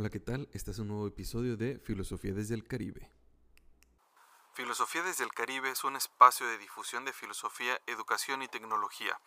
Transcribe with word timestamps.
Hola, 0.00 0.08
¿qué 0.08 0.18
tal? 0.18 0.48
Este 0.54 0.70
es 0.70 0.78
un 0.78 0.88
nuevo 0.88 1.06
episodio 1.06 1.58
de 1.58 1.78
Filosofía 1.78 2.32
desde 2.32 2.54
el 2.54 2.66
Caribe. 2.66 3.12
Filosofía 4.54 5.02
desde 5.02 5.24
el 5.24 5.30
Caribe 5.30 5.70
es 5.70 5.84
un 5.84 5.94
espacio 5.94 6.46
de 6.46 6.56
difusión 6.56 7.04
de 7.04 7.12
filosofía, 7.12 7.78
educación 7.86 8.40
y 8.40 8.48
tecnología. 8.48 9.20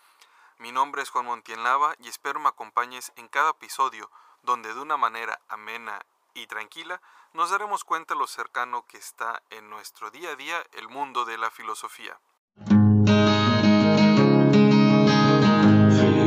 Mi 0.58 0.72
nombre 0.72 1.04
es 1.04 1.12
Juan 1.12 1.26
Montienlava 1.26 1.94
y 2.00 2.08
espero 2.08 2.40
me 2.40 2.50
acompañes 2.50 3.12
en 3.18 3.28
cada 3.28 3.52
episodio 3.52 4.10
donde 4.42 4.74
de 4.74 4.80
una 4.80 4.98
manera 4.98 5.40
amena 5.48 6.04
y 6.34 6.48
tranquila 6.48 7.00
nos 7.34 7.52
daremos 7.52 7.84
cuenta 7.84 8.16
lo 8.16 8.26
cercano 8.26 8.88
que 8.88 8.98
está 8.98 9.44
en 9.52 9.70
nuestro 9.70 10.10
día 10.10 10.32
a 10.32 10.36
día 10.36 10.66
el 10.72 10.90
mundo 10.90 11.24
de 11.24 11.38
la 11.38 11.52
filosofía. 11.52 12.20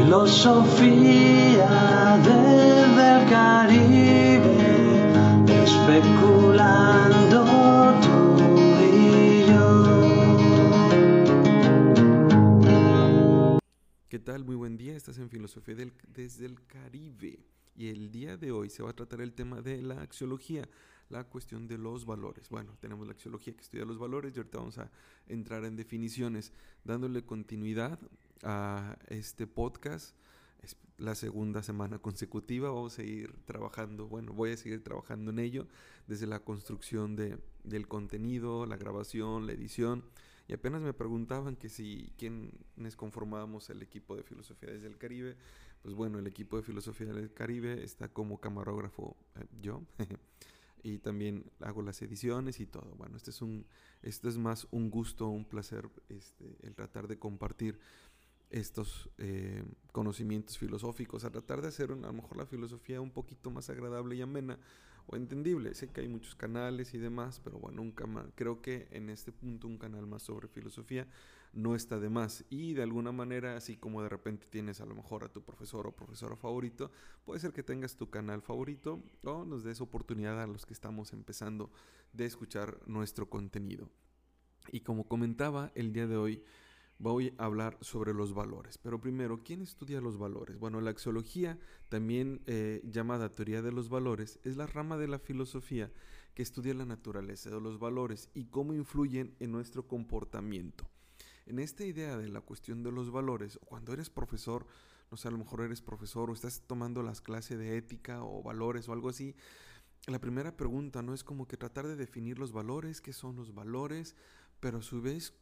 Filosofía 0.06 1.66
desde 2.18 3.22
el 3.22 3.28
Caribe, 3.28 4.35
especulando 5.86 7.46
y 8.82 9.46
yo. 9.46 10.78
¿Qué 14.08 14.18
tal? 14.18 14.44
Muy 14.44 14.56
buen 14.56 14.77
día. 14.77 14.96
Estás 14.96 15.18
en 15.18 15.30
Filosofía 15.30 15.77
desde 16.08 16.46
el 16.46 16.66
Caribe. 16.66 17.38
Y 17.77 17.86
el 17.88 18.10
día 18.10 18.36
de 18.36 18.50
hoy 18.50 18.68
se 18.68 18.82
va 18.82 18.91
a 18.91 18.94
tratar 18.94 19.20
el 19.20 19.32
tema 19.32 19.60
de 19.60 19.80
la 19.80 20.02
axiología, 20.02 20.68
la 21.08 21.22
cuestión 21.22 21.68
de 21.68 21.78
los 21.78 22.05
valores. 22.05 22.48
Bueno, 22.48 22.77
tenemos 22.80 23.06
la 23.06 23.12
axiología 23.12 23.55
que 23.55 23.62
estudia 23.62 23.84
los 23.84 23.98
valores 23.98 24.34
y 24.34 24.38
ahorita 24.41 24.58
vamos 24.58 24.78
a 24.78 24.91
entrar 25.28 25.64
en 25.64 25.77
definiciones, 25.77 26.52
dándole 26.82 27.22
continuidad 27.24 28.00
a 28.42 28.98
este 29.08 29.46
podcast. 29.46 30.16
Es 30.62 30.77
la 30.98 31.15
segunda 31.15 31.62
semana 31.62 31.98
consecutiva. 31.98 32.70
Vamos 32.70 32.95
a 32.95 32.97
seguir 32.97 33.34
trabajando, 33.45 34.09
bueno, 34.09 34.33
voy 34.33 34.52
a 34.52 34.56
seguir 34.56 34.83
trabajando 34.83 35.30
en 35.30 35.38
ello, 35.38 35.66
desde 36.06 36.27
la 36.27 36.41
construcción 36.41 37.16
de, 37.16 37.38
del 37.64 37.88
contenido, 37.88 38.67
la 38.67 38.77
grabación, 38.77 39.47
la 39.47 39.53
edición. 39.53 40.05
Y 40.48 40.53
apenas 40.53 40.80
me 40.80 40.92
preguntaban 40.92 41.56
que 41.56 41.69
si 41.69 42.12
quiénes 42.17 42.97
conformábamos 42.97 43.69
el 43.70 43.83
equipo 43.83 44.17
de 44.17 44.22
Filosofía 44.22 44.70
desde 44.70 44.86
el 44.86 44.97
Caribe. 44.97 45.36
Pues 45.83 45.95
bueno, 45.95 46.19
el 46.19 46.27
equipo 46.27 46.56
de 46.56 46.62
Filosofía 46.62 47.12
del 47.12 47.33
Caribe 47.33 47.83
está 47.83 48.08
como 48.08 48.41
camarógrafo 48.41 49.17
eh, 49.36 49.45
yo. 49.61 49.83
y 50.83 50.98
también 50.98 51.50
hago 51.61 51.83
las 51.83 52.00
ediciones 52.02 52.61
y 52.61 52.67
todo. 52.67 52.95
Bueno, 52.97 53.17
este 53.17 53.30
es 53.30 53.42
un 53.42 53.67
este 54.02 54.28
es 54.28 54.39
más 54.39 54.69
un 54.70 54.89
gusto, 54.89 55.28
un 55.28 55.45
placer 55.45 55.89
este, 56.08 56.56
el 56.62 56.77
tratar 56.77 57.08
de 57.08 57.19
compartir 57.19 57.78
estos 58.50 59.11
eh, 59.19 59.64
conocimientos 59.92 60.58
filosóficos, 60.58 61.25
a 61.25 61.30
tratar 61.30 61.62
de 61.62 61.69
hacer 61.69 61.91
a 61.92 61.97
lo 61.97 62.12
mejor 62.12 62.36
la 62.36 62.47
filosofía 62.47 63.00
un 63.00 63.11
poquito 63.11 63.50
más 63.50 63.70
agradable 63.70 64.16
y 64.16 64.22
amena 64.22 64.58
o 65.06 65.16
entendible. 65.16 65.75
Sé 65.75 65.91
que 65.91 66.00
hay 66.00 66.08
muchos 66.08 66.34
canales 66.34 66.94
y 66.94 66.98
demás, 66.98 67.41
pero 67.42 67.58
bueno, 67.58 67.83
un 67.83 67.92
cama- 67.92 68.30
creo 68.34 68.61
que 68.61 68.89
en 68.91 69.11
este 69.11 69.33
punto 69.33 69.67
un 69.69 69.78
canal 69.78 70.06
más 70.06 70.22
sobre 70.22 70.48
filosofía 70.48 71.06
no 71.52 71.74
está 71.74 71.98
de 71.98 72.08
más. 72.11 72.44
Y 72.50 72.74
de 72.74 72.83
alguna 72.83 73.12
manera, 73.12 73.56
así 73.56 73.77
como 73.77 74.02
de 74.02 74.08
repente 74.08 74.47
tienes 74.47 74.80
a 74.80 74.86
lo 74.86 74.94
mejor 74.94 75.24
a 75.24 75.33
tu 75.33 75.42
profesor 75.42 75.86
o 75.86 75.97
profesora 75.97 76.36
favorito, 76.36 76.91
puede 77.24 77.41
ser 77.41 77.52
que 77.52 77.62
tengas 77.62 77.97
tu 77.97 78.11
canal 78.11 78.42
favorito 78.42 79.02
o 79.24 79.44
nos 79.44 79.64
des 79.64 79.80
oportunidad 79.80 80.41
a 80.42 80.47
los 80.47 80.67
que 80.67 80.74
estamos 80.74 81.12
empezando 81.12 81.70
de 82.12 82.27
escuchar 82.27 82.80
nuestro 82.86 83.28
contenido. 83.30 83.89
Y 84.72 84.80
como 84.80 85.06
comentaba, 85.06 85.70
el 85.74 85.92
día 85.92 86.06
de 86.06 86.17
hoy 86.17 86.42
voy 86.98 87.34
a 87.39 87.44
hablar 87.44 87.77
sobre 87.80 88.14
los 88.14 88.33
valores. 88.33 88.78
Pero 88.78 89.00
primero, 89.00 89.42
¿quién 89.42 89.62
estudia 89.62 90.00
los 90.00 90.19
valores? 90.19 90.58
Bueno, 90.58 90.80
la 90.80 90.91
axiología, 90.91 91.58
también 91.89 92.42
eh, 92.47 92.80
llamada 92.84 93.30
teoría 93.30 93.62
de 93.62 93.72
los 93.72 93.89
valores, 93.89 94.39
es 94.44 94.56
la 94.56 94.66
rama 94.66 94.97
de 94.97 95.08
la 95.08 95.19
filosofía 95.19 95.92
que 96.34 96.42
estudia 96.42 96.74
la 96.74 96.84
naturaleza 96.84 97.50
de 97.50 97.61
los 97.61 97.78
valores 97.78 98.28
y 98.34 98.47
cómo 98.47 98.74
influyen 98.74 99.34
en 99.41 99.52
nuestro 99.52 99.86
comportamiento. 99.86 100.89
En 101.47 101.58
esta 101.58 101.84
idea 101.84 102.17
de 102.17 102.29
la 102.29 102.40
cuestión 102.40 102.83
de 102.83 102.92
los 102.92 103.11
valores, 103.11 103.58
cuando 103.64 103.92
eres 103.92 104.11
profesor, 104.11 104.67
no 105.11 105.17
sé, 105.17 105.28
a 105.28 105.30
lo 105.30 105.39
mejor 105.39 105.61
eres 105.63 105.80
profesor 105.80 106.28
o 106.28 106.34
estás 106.34 106.63
tomando 106.67 107.02
las 107.02 107.20
clases 107.20 107.58
de 107.58 107.77
ética 107.77 108.24
o 108.24 108.42
valores 108.42 108.89
o 108.89 108.92
algo 108.92 109.08
así, 109.08 109.34
la 110.07 110.20
primera 110.20 110.57
pregunta 110.57 111.02
no 111.02 111.14
es 111.14 111.24
como 111.24 111.48
que 111.48 111.57
tratar 111.57 111.86
de 111.86 111.96
definir 111.96 112.39
los 112.39 112.52
valores, 112.52 113.01
qué 113.01 113.13
son 113.13 113.36
los 113.36 113.55
valores, 113.55 114.14
pero 114.61 114.78
a 114.78 114.83
su 114.83 115.01
vez 115.01 115.34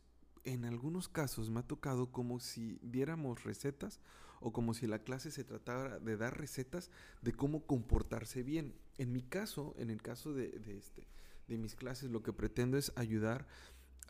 en 0.45 0.65
algunos 0.65 1.09
casos 1.09 1.51
me 1.51 1.61
ha 1.61 1.67
tocado 1.67 2.13
como 2.13 2.41
si 2.41 2.79
diéramos 2.83 3.45
recetas 3.45 4.01
o 4.41 4.53
como 4.53 4.75
si 4.75 4.87
la 4.87 4.99
clase 4.99 5.31
se 5.31 5.45
tratara 5.45 5.99
de 5.99 6.17
dar 6.17 6.39
recetas 6.39 6.91
de 7.23 7.33
cómo 7.33 7.67
comportarse 7.67 8.43
bien. 8.43 8.75
En 8.99 9.13
mi 9.13 9.23
caso, 9.23 9.75
en 9.79 9.91
el 9.91 10.03
caso 10.03 10.35
de, 10.35 10.61
este, 10.67 11.07
de 11.49 11.59
mis 11.59 11.75
clases, 11.75 12.11
lo 12.11 12.23
que 12.23 12.33
pretendo 12.33 12.77
es 12.77 12.93
ayudar 12.95 13.47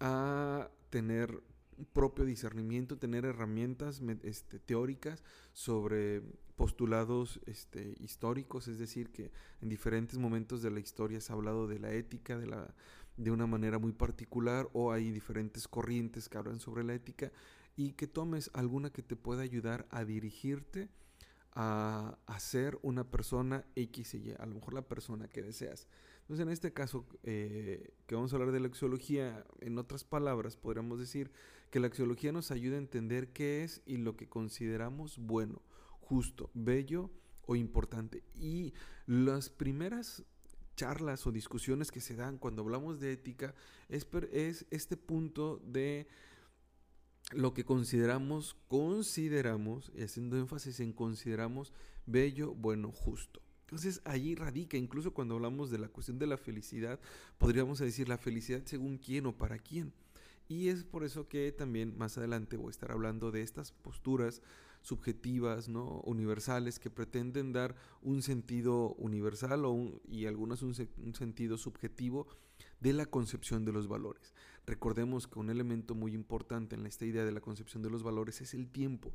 a 0.00 0.70
tener 0.90 1.40
propio 1.92 2.24
discernimiento, 2.24 2.98
tener 2.98 3.24
herramientas 3.24 4.00
este, 4.22 4.58
teóricas 4.58 5.22
sobre 5.52 6.22
postulados 6.56 7.40
este, 7.46 7.94
históricos, 7.98 8.68
es 8.68 8.78
decir, 8.78 9.10
que 9.10 9.32
en 9.60 9.68
diferentes 9.68 10.18
momentos 10.18 10.62
de 10.62 10.70
la 10.70 10.80
historia 10.80 11.20
se 11.20 11.32
ha 11.32 11.36
hablado 11.36 11.66
de 11.66 11.78
la 11.78 11.92
ética, 11.92 12.38
de 12.38 12.46
la 12.46 12.74
de 13.16 13.30
una 13.30 13.46
manera 13.46 13.78
muy 13.78 13.92
particular 13.92 14.68
o 14.72 14.92
hay 14.92 15.10
diferentes 15.10 15.68
corrientes 15.68 16.28
que 16.28 16.38
hablan 16.38 16.60
sobre 16.60 16.84
la 16.84 16.94
ética 16.94 17.30
y 17.76 17.92
que 17.92 18.06
tomes 18.06 18.50
alguna 18.54 18.90
que 18.90 19.02
te 19.02 19.16
pueda 19.16 19.42
ayudar 19.42 19.86
a 19.90 20.04
dirigirte 20.04 20.88
a, 21.52 22.18
a 22.26 22.40
ser 22.40 22.78
una 22.82 23.04
persona 23.10 23.64
X 23.76 24.14
y 24.14 24.18
Y, 24.18 24.34
a 24.38 24.46
lo 24.46 24.54
mejor 24.54 24.74
la 24.74 24.88
persona 24.88 25.28
que 25.28 25.42
deseas. 25.42 25.86
Entonces, 26.24 26.46
en 26.46 26.52
este 26.52 26.72
caso, 26.72 27.06
eh, 27.22 27.92
que 28.06 28.14
vamos 28.14 28.32
a 28.32 28.36
hablar 28.36 28.50
de 28.50 28.60
la 28.60 28.68
axiología, 28.68 29.44
en 29.60 29.76
otras 29.76 30.04
palabras, 30.04 30.56
podríamos 30.56 30.98
decir 30.98 31.30
que 31.70 31.80
la 31.80 31.88
axiología 31.88 32.32
nos 32.32 32.50
ayuda 32.50 32.76
a 32.76 32.78
entender 32.78 33.28
qué 33.34 33.62
es 33.62 33.82
y 33.84 33.98
lo 33.98 34.16
que 34.16 34.26
consideramos 34.26 35.18
bueno, 35.18 35.60
justo, 36.00 36.50
bello 36.54 37.10
o 37.42 37.56
importante. 37.56 38.24
Y 38.34 38.72
las 39.06 39.50
primeras 39.50 40.24
charlas 40.74 41.26
o 41.26 41.32
discusiones 41.32 41.90
que 41.90 42.00
se 42.00 42.16
dan 42.16 42.38
cuando 42.38 42.62
hablamos 42.62 43.00
de 43.00 43.12
ética 43.12 43.54
es, 43.88 44.06
es 44.32 44.66
este 44.70 44.96
punto 44.96 45.60
de 45.64 46.06
lo 47.32 47.54
que 47.54 47.64
consideramos, 47.64 48.56
consideramos, 48.68 49.90
haciendo 49.98 50.36
énfasis 50.36 50.80
en 50.80 50.92
consideramos 50.92 51.72
bello, 52.06 52.54
bueno, 52.54 52.92
justo. 52.92 53.40
Entonces 53.62 54.02
allí 54.04 54.34
radica, 54.34 54.76
incluso 54.76 55.14
cuando 55.14 55.36
hablamos 55.36 55.70
de 55.70 55.78
la 55.78 55.88
cuestión 55.88 56.18
de 56.18 56.26
la 56.26 56.36
felicidad, 56.36 57.00
podríamos 57.38 57.78
decir 57.78 58.08
la 58.08 58.18
felicidad 58.18 58.62
según 58.66 58.98
quién 58.98 59.26
o 59.26 59.36
para 59.36 59.58
quién. 59.58 59.92
Y 60.48 60.68
es 60.68 60.84
por 60.84 61.04
eso 61.04 61.26
que 61.28 61.50
también 61.52 61.96
más 61.96 62.18
adelante 62.18 62.58
voy 62.58 62.68
a 62.68 62.70
estar 62.70 62.92
hablando 62.92 63.30
de 63.30 63.40
estas 63.40 63.72
posturas 63.72 64.42
subjetivas, 64.84 65.68
¿no? 65.68 66.00
universales, 66.04 66.78
que 66.78 66.90
pretenden 66.90 67.52
dar 67.52 67.74
un 68.02 68.22
sentido 68.22 68.94
universal 68.98 69.64
o 69.64 70.00
y 70.06 70.26
algunas 70.26 70.62
un, 70.62 70.74
se- 70.74 70.90
un 70.98 71.14
sentido 71.14 71.56
subjetivo 71.56 72.28
de 72.80 72.92
la 72.92 73.06
concepción 73.06 73.64
de 73.64 73.72
los 73.72 73.88
valores. 73.88 74.34
Recordemos 74.66 75.26
que 75.26 75.38
un 75.38 75.48
elemento 75.48 75.94
muy 75.94 76.12
importante 76.12 76.76
en 76.76 76.86
esta 76.86 77.06
idea 77.06 77.24
de 77.24 77.32
la 77.32 77.40
concepción 77.40 77.82
de 77.82 77.90
los 77.90 78.02
valores 78.02 78.42
es 78.42 78.52
el 78.54 78.68
tiempo, 78.68 79.12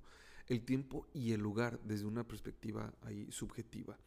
el 0.48 0.66
tiempo 0.66 1.08
y 1.14 1.34
el 1.34 1.42
lugar 1.42 1.80
desde 1.84 2.06
una 2.06 2.28
perspectiva 2.28 2.92
ahí 3.04 3.28
subjetiva. 3.32 3.98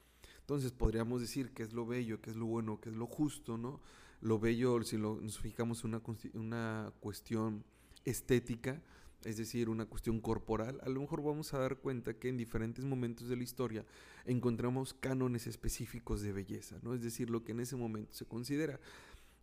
Entonces 0.41 0.72
podríamos 0.72 1.21
decir 1.21 1.53
qué 1.55 1.62
es 1.62 1.72
lo 1.72 1.87
bello, 1.87 2.21
qué 2.21 2.31
es 2.31 2.37
lo 2.37 2.47
bueno, 2.47 2.81
qué 2.81 2.91
es 2.91 2.97
lo 2.97 3.06
justo, 3.06 3.56
¿no? 3.56 3.81
Lo 4.21 4.41
bello, 4.41 4.83
si 4.83 4.97
lo, 4.99 5.21
nos 5.21 5.39
fijamos 5.39 5.84
en 5.84 5.95
una, 5.95 6.03
una 6.34 6.93
cuestión 6.99 7.65
estética, 8.05 8.83
es 9.25 9.37
decir, 9.37 9.69
una 9.69 9.87
cuestión 9.87 10.21
corporal, 10.21 10.81
a 10.83 10.88
lo 10.88 11.00
mejor 11.00 11.22
vamos 11.22 11.53
a 11.55 11.59
dar 11.59 11.77
cuenta 11.78 12.15
que 12.15 12.28
en 12.28 12.37
diferentes 12.37 12.84
momentos 12.84 13.28
de 13.28 13.37
la 13.37 13.43
historia 13.44 13.84
encontramos 14.25 14.94
cánones 14.94 15.47
específicos 15.47 16.22
de 16.22 16.33
belleza, 16.33 16.78
¿no? 16.83 16.94
Es 16.94 17.03
decir, 17.03 17.30
lo 17.30 17.45
que 17.45 17.53
en 17.53 17.60
ese 17.60 17.77
momento 17.77 18.15
se 18.15 18.27
considera. 18.27 18.80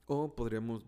O 0.07 0.35
podríamos 0.35 0.85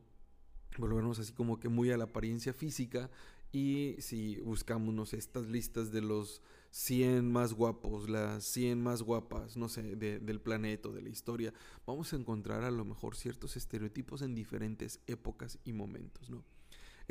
volvernos 0.77 1.19
así 1.19 1.33
como 1.33 1.59
que 1.59 1.69
muy 1.69 1.91
a 1.91 1.97
la 1.97 2.05
apariencia 2.05 2.53
física 2.53 3.09
y 3.51 3.95
si 3.99 4.38
buscamos, 4.41 5.13
estas 5.13 5.47
listas 5.47 5.91
de 5.91 6.01
los 6.01 6.41
100 6.71 7.29
más 7.29 7.53
guapos, 7.53 8.09
las 8.09 8.45
100 8.45 8.81
más 8.81 9.01
guapas, 9.01 9.57
no 9.57 9.67
sé, 9.67 9.95
de- 9.97 10.19
del 10.19 10.39
planeta 10.39 10.88
de 10.89 11.01
la 11.01 11.09
historia, 11.09 11.53
vamos 11.85 12.13
a 12.13 12.15
encontrar 12.15 12.63
a 12.63 12.71
lo 12.71 12.85
mejor 12.85 13.15
ciertos 13.17 13.57
estereotipos 13.57 14.21
en 14.21 14.35
diferentes 14.35 15.01
épocas 15.07 15.59
y 15.65 15.73
momentos, 15.73 16.29
¿no? 16.29 16.43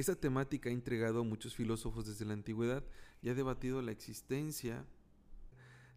Esta 0.00 0.16
temática 0.16 0.70
ha 0.70 0.72
intrigado 0.72 1.20
a 1.20 1.24
muchos 1.24 1.54
filósofos 1.54 2.06
desde 2.06 2.24
la 2.24 2.32
antigüedad 2.32 2.82
y 3.20 3.28
ha 3.28 3.34
debatido 3.34 3.82
la 3.82 3.92
existencia 3.92 4.86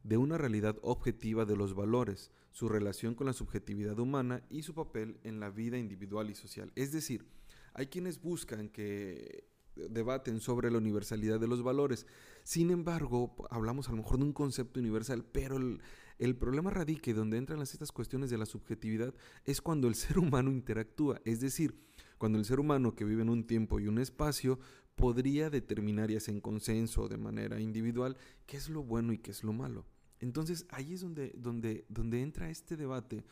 de 0.04 0.18
una 0.18 0.38
realidad 0.38 0.78
objetiva 0.82 1.46
de 1.46 1.56
los 1.56 1.74
valores, 1.74 2.30
su 2.52 2.68
relación 2.68 3.16
con 3.16 3.28
la 3.28 3.32
subjetividad 3.32 3.98
humana 3.98 4.44
y 4.50 4.64
su 4.64 4.74
papel 4.74 5.22
en 5.24 5.40
la 5.40 5.50
vida 5.50 5.78
individual 5.78 6.30
y 6.30 6.36
social. 6.36 6.74
Es 6.76 6.92
decir, 6.92 7.26
hay 7.74 7.88
quienes 7.88 8.22
buscan 8.22 8.68
que 8.68 9.48
debaten 9.74 10.42
sobre 10.42 10.70
la 10.70 10.80
universalidad 10.80 11.40
de 11.40 11.48
los 11.48 11.64
valores. 11.64 12.06
Sin 12.44 12.72
embargo, 12.72 13.34
hablamos 13.52 13.88
a 13.88 13.92
lo 13.92 14.00
mejor 14.00 14.18
de 14.18 14.26
un 14.26 14.34
concepto 14.34 14.82
universal, 14.82 15.24
pero 15.24 15.56
el, 15.56 16.36
problema 16.36 16.72
radica 16.72 17.14
donde 17.14 17.38
entran 17.38 17.58
las, 17.58 17.72
estas 17.72 17.94
cuestiones 17.94 18.30
de 18.30 18.38
la 18.38 18.46
subjetividad 18.46 19.14
es 19.46 19.62
cuando 19.62 19.88
el 19.88 19.96
ser 19.96 20.20
humano 20.20 20.52
interactúa, 20.52 21.22
es 21.24 21.40
decir, 21.40 21.74
cuando 22.24 22.40
el 22.40 22.46
ser 22.46 22.62
humano 22.62 22.96
que 22.96 23.04
vive 23.04 23.22
en 23.22 23.30
un 23.30 23.46
tiempo 23.46 23.82
y 23.82 23.90
un 23.90 24.00
espacio 24.00 24.58
podría 24.96 25.50
determinar 25.50 26.10
ya 26.10 26.22
sea 26.22 26.34
en 26.34 26.40
consenso 26.40 27.02
o 27.02 27.10
de 27.10 27.18
manera 27.18 27.60
individual 27.60 28.16
qué 28.46 28.56
es 28.56 28.70
lo 28.70 28.82
bueno 28.82 29.12
y 29.12 29.18
qué 29.18 29.32
es 29.32 29.44
lo 29.44 29.52
malo. 29.52 29.86
Entonces 30.22 30.66
ahí 30.70 30.94
es 30.94 31.02
donde, 31.02 31.34
donde, 31.36 31.86
donde 31.90 32.22
entra 32.22 32.50
este 32.50 32.78
debate 32.78 33.26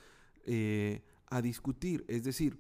eh, 0.43 1.05
a 1.27 1.41
discutir, 1.41 2.03
es 2.09 2.25
decir, 2.25 2.59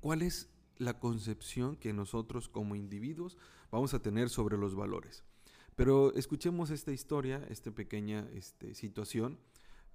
cuál 0.00 0.22
es 0.22 0.50
la 0.76 0.98
concepción 0.98 1.76
que 1.76 1.92
nosotros 1.92 2.48
como 2.48 2.74
individuos 2.74 3.38
vamos 3.70 3.94
a 3.94 4.02
tener 4.02 4.30
sobre 4.30 4.58
los 4.58 4.74
valores. 4.74 5.22
Pero 5.76 6.12
escuchemos 6.14 6.70
esta 6.70 6.90
historia, 6.90 7.46
esta 7.48 7.70
pequeña 7.70 8.28
este, 8.34 8.74
situación, 8.74 9.38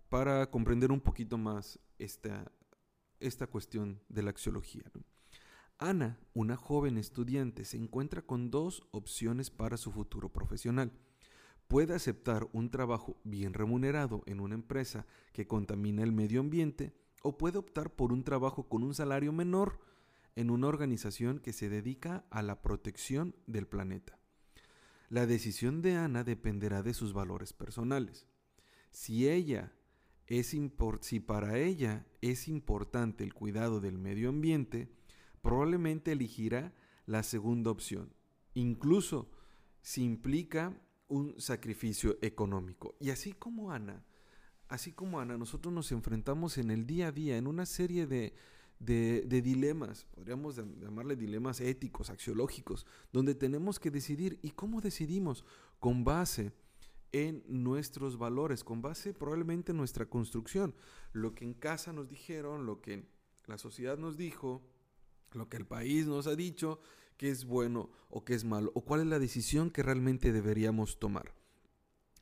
para 0.08 0.50
comprender 0.50 0.90
un 0.90 1.02
poquito 1.02 1.38
más 1.38 1.80
esta, 2.00 2.50
esta 3.20 3.48
cuestión 3.48 4.00
de 4.08 4.24
la 4.24 4.30
axiología. 4.30 4.84
Ana, 5.84 6.18
una 6.34 6.56
joven 6.56 6.98
estudiante, 6.98 7.66
se 7.66 7.76
encuentra 7.76 8.22
con 8.22 8.50
dos 8.50 8.88
opciones 8.92 9.50
para 9.50 9.76
su 9.76 9.92
futuro 9.92 10.32
profesional. 10.32 10.94
Puede 11.68 11.94
aceptar 11.94 12.48
un 12.54 12.70
trabajo 12.70 13.20
bien 13.26 13.54
remunerado 13.54 14.24
en 14.26 14.40
una 14.40 14.56
empresa 14.56 15.06
que 15.34 15.46
contamina 15.46 16.02
el 16.04 16.14
medio 16.14 16.40
ambiente 16.40 16.94
o 17.22 17.38
puede 17.38 17.58
optar 17.58 17.94
por 17.94 18.14
un 18.14 18.24
trabajo 18.24 18.70
con 18.70 18.82
un 18.82 18.94
salario 18.94 19.34
menor 19.34 19.82
en 20.38 20.52
una 20.52 20.68
organización 20.68 21.40
que 21.40 21.52
se 21.52 21.68
dedica 21.68 22.26
a 22.30 22.42
la 22.44 22.62
protección 22.62 23.36
del 23.46 23.68
planeta. 23.68 24.18
La 25.10 25.26
decisión 25.26 25.82
de 25.82 25.98
Ana 25.98 26.24
dependerá 26.24 26.82
de 26.82 26.94
sus 26.94 27.12
valores 27.12 27.52
personales. 27.52 28.26
Si 28.92 29.28
ella 29.28 29.74
es 30.28 30.56
si 31.02 31.20
para 31.20 31.58
ella 31.60 32.08
es 32.22 32.48
importante 32.48 33.26
el 33.26 33.34
cuidado 33.34 33.82
del 33.82 33.98
medio 33.98 34.30
ambiente, 34.30 34.90
probablemente 35.44 36.14
elegirá 36.14 36.74
la 37.06 37.22
segunda 37.22 37.70
opción, 37.70 38.16
incluso 38.56 39.30
si 39.82 40.04
implica 40.04 40.76
un 41.10 41.40
sacrificio 41.40 42.18
económico. 42.22 42.96
Y 43.00 43.12
así 43.12 43.34
como 43.34 43.72
Ana, 43.72 44.04
así 44.70 44.94
como 44.94 45.20
Ana, 45.20 45.38
nosotros 45.38 45.72
nos 45.72 45.92
enfrentamos 45.92 46.58
en 46.58 46.72
el 46.72 46.88
día 46.88 47.10
a 47.10 47.12
día 47.12 47.38
en 47.38 47.46
una 47.46 47.66
serie 47.66 48.08
de, 48.08 48.34
de, 48.80 49.42
dilemas, 49.42 50.06
podríamos 50.16 50.56
llamarle 50.56 51.18
dilemas 51.18 51.60
éticos, 51.60 52.10
axiológicos, 52.10 52.88
donde 53.12 53.36
tenemos 53.36 53.80
que 53.80 53.92
decidir. 53.92 54.40
¿Y 54.42 54.52
cómo 54.52 54.80
decidimos? 54.80 55.44
Con 55.80 56.06
base 56.06 56.54
en 57.12 57.44
nuestros 57.48 58.18
valores, 58.18 58.64
con 58.64 58.82
base 58.82 59.14
probablemente 59.14 59.74
en 59.74 59.78
nuestra 59.78 60.06
construcción. 60.06 60.74
Lo 61.12 61.36
que 61.36 61.44
en 61.44 61.54
casa 61.54 61.92
nos 61.92 62.10
dijeron, 62.10 62.66
lo 62.66 62.80
que 62.82 63.06
la 63.46 63.58
sociedad 63.58 63.98
nos 63.98 64.16
dijo, 64.16 64.64
lo 65.36 65.50
que 65.50 65.58
el 65.58 65.66
país 65.66 66.08
nos 66.08 66.28
ha 66.28 66.36
dicho, 66.36 66.80
que 67.18 67.30
es 67.30 67.46
bueno 67.46 67.90
o 68.10 68.24
que 68.24 68.34
es 68.34 68.44
malo, 68.44 68.72
o 68.76 68.82
cuál 68.82 69.02
es 69.02 69.08
la 69.08 69.20
decisión 69.20 69.70
que 69.70 69.84
realmente 69.84 70.32
deberíamos 70.32 71.00
tomar. 71.00 71.34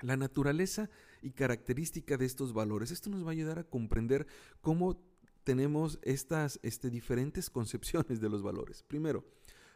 La 0.01 0.17
naturaleza 0.17 0.89
y 1.21 1.31
característica 1.31 2.17
de 2.17 2.25
estos 2.25 2.53
valores, 2.53 2.91
esto 2.91 3.09
nos 3.09 3.23
va 3.23 3.29
a 3.29 3.31
ayudar 3.31 3.59
a 3.59 3.63
comprender 3.63 4.27
cómo 4.61 4.99
tenemos 5.43 5.99
estas 6.01 6.59
este, 6.63 6.89
diferentes 6.89 7.49
concepciones 7.51 8.19
de 8.19 8.29
los 8.29 8.41
valores. 8.41 8.83
Primero, 8.83 9.25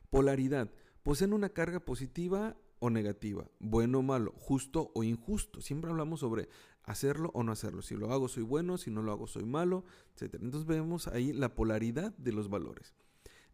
polaridad. 0.10 0.72
Poseen 1.04 1.34
una 1.34 1.50
carga 1.50 1.80
positiva 1.80 2.58
o 2.80 2.90
negativa, 2.90 3.48
bueno 3.60 4.00
o 4.00 4.02
malo, 4.02 4.34
justo 4.38 4.92
o 4.96 5.04
injusto. 5.04 5.62
Siempre 5.62 5.92
hablamos 5.92 6.20
sobre 6.20 6.50
hacerlo 6.84 7.31
o 7.34 7.44
no 7.44 7.52
hacerlo. 7.52 7.81
Si 7.81 7.96
lo 7.96 8.12
hago 8.12 8.28
soy 8.28 8.44
bueno, 8.44 8.78
si 8.78 8.92
no 8.92 9.02
lo 9.02 9.12
hago 9.12 9.28
soy 9.28 9.46
malo, 9.46 9.86
etc. 10.16 10.36
Entonces 10.42 10.66
vemos 10.66 11.08
ahí 11.08 11.31
la 11.31 11.54
polaridad 11.54 12.16
de 12.18 12.31
los 12.31 12.50
valores. 12.50 12.94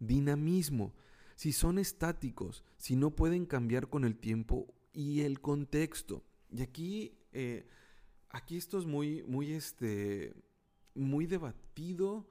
Dinamismo. 0.02 0.94
Si 1.36 1.54
son 1.54 1.80
estáticos, 1.80 2.64
si 2.78 2.96
no 2.96 3.12
pueden 3.12 3.46
cambiar 3.46 3.88
con 3.88 4.04
el 4.04 4.18
tiempo 4.18 4.68
y 4.92 5.22
el 5.22 5.40
contexto. 5.40 6.24
Y 6.50 6.62
aquí, 6.62 7.18
eh, 7.32 7.68
aquí 8.30 8.58
esto 8.58 8.78
es 8.78 8.86
muy, 8.86 9.24
muy 9.24 9.54
este, 9.54 10.34
muy 10.94 11.28
debatido, 11.28 12.28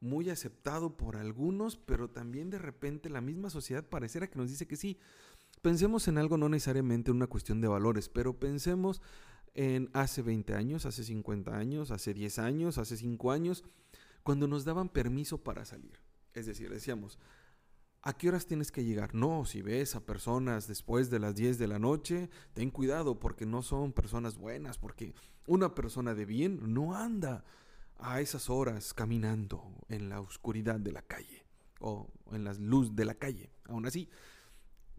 muy 0.00 0.30
aceptado 0.30 0.96
por 0.96 1.16
algunos, 1.16 1.76
pero 1.76 2.10
también 2.10 2.50
de 2.50 2.58
repente 2.58 3.08
la 3.08 3.20
misma 3.20 3.50
sociedad 3.50 3.88
pareciera 3.88 4.28
que 4.28 4.38
nos 4.38 4.50
dice 4.50 4.66
que 4.66 4.76
sí. 4.76 4.98
Pensemos 5.62 6.08
en 6.08 6.18
algo 6.18 6.36
no 6.36 6.48
necesariamente 6.48 7.12
una 7.12 7.28
cuestión 7.28 7.60
de 7.60 7.68
valores, 7.68 8.08
pero 8.08 8.38
pensemos 8.38 9.00
en 9.54 9.90
hace 9.92 10.22
20 10.22 10.54
años, 10.54 10.86
hace 10.86 11.04
50 11.04 11.56
años, 11.56 11.90
hace 11.90 12.14
10 12.14 12.38
años, 12.40 12.78
hace 12.78 12.96
5 12.96 13.30
años, 13.30 13.64
cuando 14.24 14.48
nos 14.48 14.64
daban 14.64 14.88
permiso 14.88 15.38
para 15.38 15.64
salir. 15.64 16.00
Es 16.34 16.46
decir, 16.46 16.70
decíamos, 16.70 17.18
¿a 18.02 18.12
qué 18.16 18.28
horas 18.28 18.46
tienes 18.46 18.72
que 18.72 18.84
llegar? 18.84 19.14
No, 19.14 19.44
si 19.44 19.62
ves 19.62 19.94
a 19.94 20.04
personas 20.04 20.66
después 20.66 21.10
de 21.10 21.18
las 21.18 21.34
10 21.34 21.58
de 21.58 21.68
la 21.68 21.78
noche, 21.78 22.30
ten 22.54 22.70
cuidado 22.70 23.20
porque 23.20 23.46
no 23.46 23.62
son 23.62 23.92
personas 23.92 24.36
buenas, 24.36 24.78
porque 24.78 25.14
una 25.46 25.74
persona 25.74 26.14
de 26.14 26.24
bien 26.24 26.74
no 26.74 26.94
anda 26.94 27.44
a 27.98 28.20
esas 28.20 28.50
horas 28.50 28.94
caminando 28.94 29.62
en 29.88 30.08
la 30.08 30.20
oscuridad 30.20 30.80
de 30.80 30.92
la 30.92 31.02
calle 31.02 31.44
o 31.80 32.10
en 32.32 32.44
la 32.44 32.54
luz 32.54 32.94
de 32.94 33.04
la 33.04 33.14
calle, 33.14 33.50
aún 33.68 33.86
así. 33.86 34.08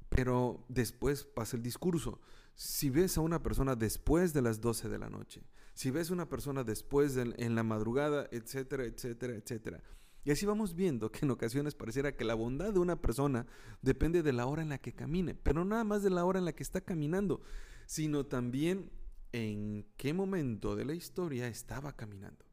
Pero 0.09 0.63
después 0.69 1.23
pasa 1.23 1.57
el 1.57 1.63
discurso. 1.63 2.21
Si 2.55 2.89
ves 2.89 3.17
a 3.17 3.21
una 3.21 3.41
persona 3.41 3.75
después 3.75 4.33
de 4.33 4.41
las 4.41 4.61
12 4.61 4.87
de 4.87 4.99
la 4.99 5.09
noche, 5.09 5.43
si 5.73 5.89
ves 5.89 6.11
a 6.11 6.13
una 6.13 6.29
persona 6.29 6.63
después 6.63 7.17
en 7.17 7.55
la 7.55 7.63
madrugada, 7.63 8.27
etcétera, 8.31 8.85
etcétera, 8.85 9.33
etcétera. 9.33 9.81
Y 10.25 10.31
así 10.31 10.45
vamos 10.45 10.75
viendo 10.75 11.11
que 11.11 11.25
en 11.25 11.31
ocasiones 11.31 11.75
pareciera 11.75 12.15
que 12.15 12.23
la 12.23 12.33
bondad 12.33 12.73
de 12.73 12.79
una 12.79 13.01
persona 13.01 13.45
depende 13.81 14.23
de 14.23 14.33
la 14.33 14.45
hora 14.45 14.61
en 14.61 14.69
la 14.69 14.77
que 14.77 14.93
camine, 14.93 15.35
pero 15.35 15.65
nada 15.65 15.83
más 15.83 16.01
de 16.03 16.09
la 16.09 16.23
hora 16.23 16.39
en 16.39 16.45
la 16.45 16.53
que 16.53 16.63
está 16.63 16.81
caminando, 16.81 17.41
sino 17.85 18.25
también 18.25 18.89
en 19.33 19.85
qué 19.97 20.13
momento 20.13 20.75
de 20.75 20.85
la 20.85 20.93
historia 20.93 21.47
estaba 21.47 21.93
caminando. 21.93 22.45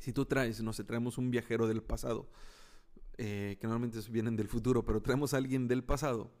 Si 0.00 0.12
tú 0.12 0.24
traes, 0.24 0.60
no 0.62 0.72
sé, 0.72 0.82
traemos 0.82 1.18
un 1.18 1.30
viajero 1.30 1.68
del 1.68 1.82
pasado, 1.82 2.28
eh, 3.18 3.56
que 3.60 3.66
normalmente 3.68 4.00
vienen 4.10 4.34
del 4.34 4.48
futuro, 4.48 4.84
pero 4.84 5.00
traemos 5.00 5.34
a 5.34 5.36
alguien 5.36 5.68
del 5.68 5.84
pasado, 5.84 6.32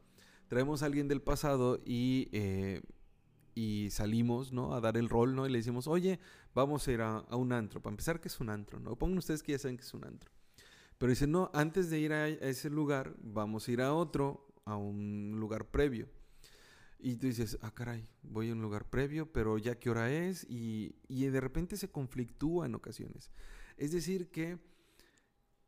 traemos 0.48 0.82
a 0.82 0.86
alguien 0.86 1.06
del 1.06 1.22
pasado 1.22 1.80
y, 1.84 2.28
eh, 2.32 2.82
y 3.54 3.88
salimos, 3.90 4.52
¿no? 4.52 4.74
A 4.74 4.80
dar 4.80 4.96
el 4.96 5.08
rol, 5.08 5.34
¿no? 5.34 5.46
Y 5.46 5.50
le 5.50 5.58
decimos, 5.58 5.86
oye, 5.86 6.18
vamos 6.54 6.86
a 6.86 6.92
ir 6.92 7.00
a, 7.00 7.20
un 7.36 7.52
antro. 7.52 7.80
Para 7.80 7.92
empezar, 7.92 8.20
¿qué 8.20 8.28
es 8.28 8.40
un 8.40 8.50
antro? 8.50 8.80
¿no? 8.80 8.96
Pongan 8.96 9.18
ustedes 9.18 9.42
que 9.42 9.52
ya 9.52 9.58
saben 9.58 9.76
que 9.76 9.84
es 9.84 9.94
un 9.94 10.04
antro. 10.04 10.30
Pero 10.98 11.10
dicen, 11.10 11.32
no, 11.32 11.50
antes 11.52 11.90
de 11.90 11.98
ir 11.98 12.12
a 12.12 12.28
ese 12.28 12.70
lugar, 12.70 13.14
vamos 13.20 13.66
a 13.66 13.72
ir 13.72 13.82
a 13.82 13.92
otro, 13.92 14.46
a 14.64 14.76
un 14.76 15.36
lugar 15.38 15.70
previo. 15.70 16.08
Y 16.98 17.16
tú 17.16 17.26
dices, 17.26 17.58
ah, 17.62 17.74
caray, 17.74 18.08
voy 18.22 18.50
a 18.50 18.52
un 18.52 18.62
lugar 18.62 18.88
previo, 18.88 19.32
pero 19.32 19.58
ya 19.58 19.74
qué 19.74 19.90
hora 19.90 20.12
es, 20.12 20.44
y, 20.48 20.94
y 21.08 21.24
de 21.24 21.40
repente 21.40 21.76
se 21.76 21.90
conflictúa 21.90 22.66
en 22.66 22.76
ocasiones. 22.76 23.32
Es 23.76 23.90
decir, 23.90 24.30
que 24.30 24.58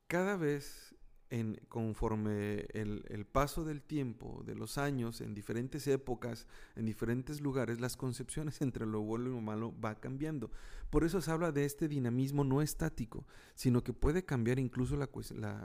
cada 0.06 0.36
vez, 0.36 0.93
en, 1.34 1.60
conforme 1.68 2.66
el, 2.74 3.26
paso 3.26 3.64
del 3.64 3.82
tiempo, 3.82 4.44
de 4.46 4.54
los 4.54 4.78
años, 4.78 5.20
en 5.20 5.34
diferentes 5.34 5.88
épocas, 5.88 6.46
en 6.76 6.86
diferentes 6.86 7.40
lugares, 7.40 7.80
las 7.80 7.96
concepciones 7.96 8.60
entre 8.62 8.86
lo 8.86 9.00
bueno 9.00 9.26
y 9.26 9.30
lo 9.30 9.40
malo 9.40 9.74
va 9.84 9.96
cambiando. 9.96 10.52
Por 10.90 11.02
eso 11.02 11.20
se 11.20 11.32
habla 11.32 11.50
de 11.50 11.64
este 11.64 11.88
dinamismo 11.88 12.44
no 12.44 12.62
estático, 12.62 13.26
sino 13.56 13.82
que 13.82 13.92
puede 13.92 14.24
cambiar 14.24 14.60
incluso 14.60 14.96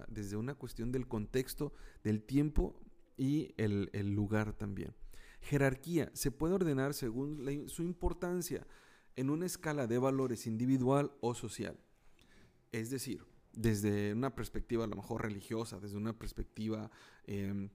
desde 0.08 0.36
una 0.38 0.56
cuestión 0.56 0.92
del 0.92 1.08
contexto, 1.08 1.72
del 2.04 2.24
tiempo 2.24 2.76
y 3.16 3.54
el, 3.58 3.92
lugar 4.16 4.54
también. 4.54 4.96
Jerarquía 5.42 6.10
se 6.16 6.32
puede 6.32 6.56
ordenar 6.56 6.96
según 6.96 7.46
su 7.70 7.84
importancia 7.84 8.66
en 9.16 9.30
una 9.30 9.46
escala 9.46 9.86
de 9.86 10.00
valores 10.00 10.48
individual 10.48 11.12
o 11.22 11.36
social. 11.36 11.78
Es 12.72 12.90
decir, 12.90 13.24
desde 13.54 14.14
una 14.14 14.36
perspectiva 14.36 14.84
a 14.84 14.88
lo 14.88 14.96
mejor 14.96 15.24
religiosa, 15.24 15.80
desde 15.80 15.98
una 15.98 16.18
perspectiva 16.18 16.90
eh, 17.26 17.70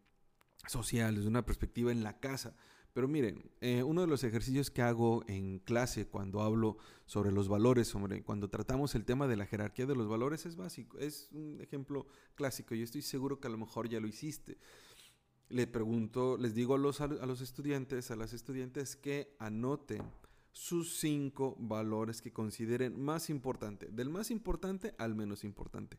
social, 0.66 1.16
desde 1.16 1.28
una 1.28 1.44
perspectiva 1.44 1.92
en 1.92 2.02
la 2.02 2.18
casa. 2.20 2.56
Pero 2.92 3.08
miren, 3.08 3.50
eh, 3.60 3.82
uno 3.82 4.02
de 4.02 4.06
los 4.06 4.22
ejercicios 4.22 4.70
que 4.70 4.82
hago 4.82 5.24
en 5.26 5.58
clase 5.58 6.06
cuando 6.06 6.42
hablo 6.42 6.78
sobre 7.06 7.32
los 7.32 7.48
valores, 7.48 7.88
sobre 7.88 8.22
cuando 8.22 8.48
tratamos 8.50 8.94
el 8.94 9.04
tema 9.04 9.26
de 9.26 9.36
la 9.36 9.46
jerarquía 9.46 9.86
de 9.86 9.96
los 9.96 10.08
valores, 10.08 10.46
es 10.46 10.54
básico, 10.54 10.98
es 10.98 11.28
un 11.32 11.60
ejemplo 11.60 12.06
clásico. 12.36 12.74
Yo 12.74 12.84
estoy 12.84 13.02
seguro 13.02 13.40
que 13.40 13.48
a 13.48 13.50
lo 13.50 13.58
mejor 13.58 13.88
ya 13.88 13.98
lo 13.98 14.06
hiciste 14.06 14.58
le 15.48 15.66
pregunto, 15.66 16.36
les 16.36 16.54
digo 16.54 16.74
a 16.74 16.78
los, 16.78 17.00
a 17.00 17.06
los 17.06 17.40
estudiantes, 17.40 18.10
a 18.10 18.16
las 18.16 18.32
estudiantes 18.32 18.96
que 18.96 19.36
anoten 19.38 20.02
sus 20.54 20.98
cinco 20.98 21.56
valores 21.58 22.22
que 22.22 22.32
consideren 22.32 22.98
más 23.02 23.28
importante, 23.28 23.88
del 23.90 24.08
más 24.08 24.30
importante 24.30 24.94
al 24.98 25.14
menos 25.16 25.42
importante. 25.42 25.98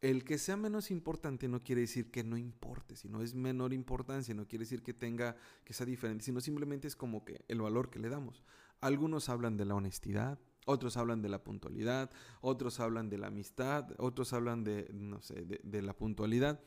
El 0.00 0.24
que 0.24 0.38
sea 0.38 0.56
menos 0.56 0.90
importante 0.92 1.48
no 1.48 1.62
quiere 1.62 1.82
decir 1.82 2.10
que 2.10 2.22
no 2.22 2.36
importe, 2.36 2.96
sino 2.96 3.22
es 3.22 3.34
menor 3.34 3.72
importancia, 3.72 4.34
no 4.34 4.46
quiere 4.46 4.64
decir 4.64 4.82
que 4.82 4.94
tenga, 4.94 5.36
que 5.64 5.74
sea 5.74 5.84
diferente, 5.84 6.24
sino 6.24 6.40
simplemente 6.40 6.86
es 6.86 6.94
como 6.96 7.24
que 7.24 7.44
el 7.48 7.60
valor 7.60 7.90
que 7.90 7.98
le 7.98 8.08
damos. 8.08 8.44
Algunos 8.80 9.28
hablan 9.28 9.56
de 9.56 9.64
la 9.64 9.74
honestidad, 9.74 10.38
otros 10.64 10.96
hablan 10.96 11.20
de 11.20 11.28
la 11.28 11.42
puntualidad, 11.42 12.10
otros 12.40 12.78
hablan 12.78 13.10
de 13.10 13.18
la 13.18 13.28
amistad, 13.28 13.88
otros 13.98 14.32
hablan 14.32 14.62
de, 14.62 14.88
no 14.92 15.20
sé, 15.22 15.44
de, 15.44 15.60
de 15.62 15.82
la 15.82 15.94
puntualidad. 15.96 16.60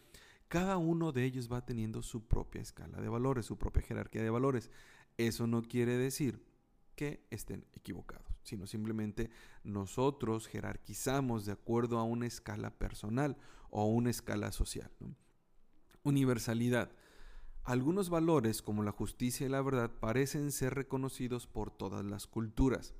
Cada 0.50 0.78
uno 0.78 1.14
de 1.14 1.24
ellos 1.24 1.50
va 1.52 1.66
teniendo 1.66 2.02
su 2.02 2.28
propia 2.28 2.62
escala 2.62 3.00
de 3.00 3.08
valores, 3.08 3.46
su 3.46 3.58
propia 3.58 3.84
jerarquía 3.84 4.22
de 4.22 4.30
valores. 4.30 4.70
Eso 5.18 5.48
no 5.48 5.62
quiere 5.62 5.98
decir 5.98 6.55
que 6.96 7.26
estén 7.30 7.66
equivocados, 7.74 8.40
sino 8.44 8.68
simplemente 8.68 9.30
nosotros 9.64 10.48
jerarquizamos 10.48 11.46
de 11.46 11.52
acuerdo 11.52 12.00
a 12.00 12.04
una 12.04 12.28
escala 12.28 12.72
personal 12.72 13.38
o 13.70 13.86
una 13.86 14.10
escala 14.10 14.52
social. 14.52 14.92
Universalidad. 16.04 16.92
Algunos 17.64 18.10
valores 18.10 18.62
como 18.62 18.84
la 18.84 18.92
justicia 18.92 19.48
y 19.48 19.50
la 19.50 19.62
verdad 19.62 19.92
parecen 20.00 20.52
ser 20.52 20.76
reconocidos 20.76 21.48
por 21.48 21.72
todas 21.72 22.06
las 22.06 22.28
culturas. 22.28 22.94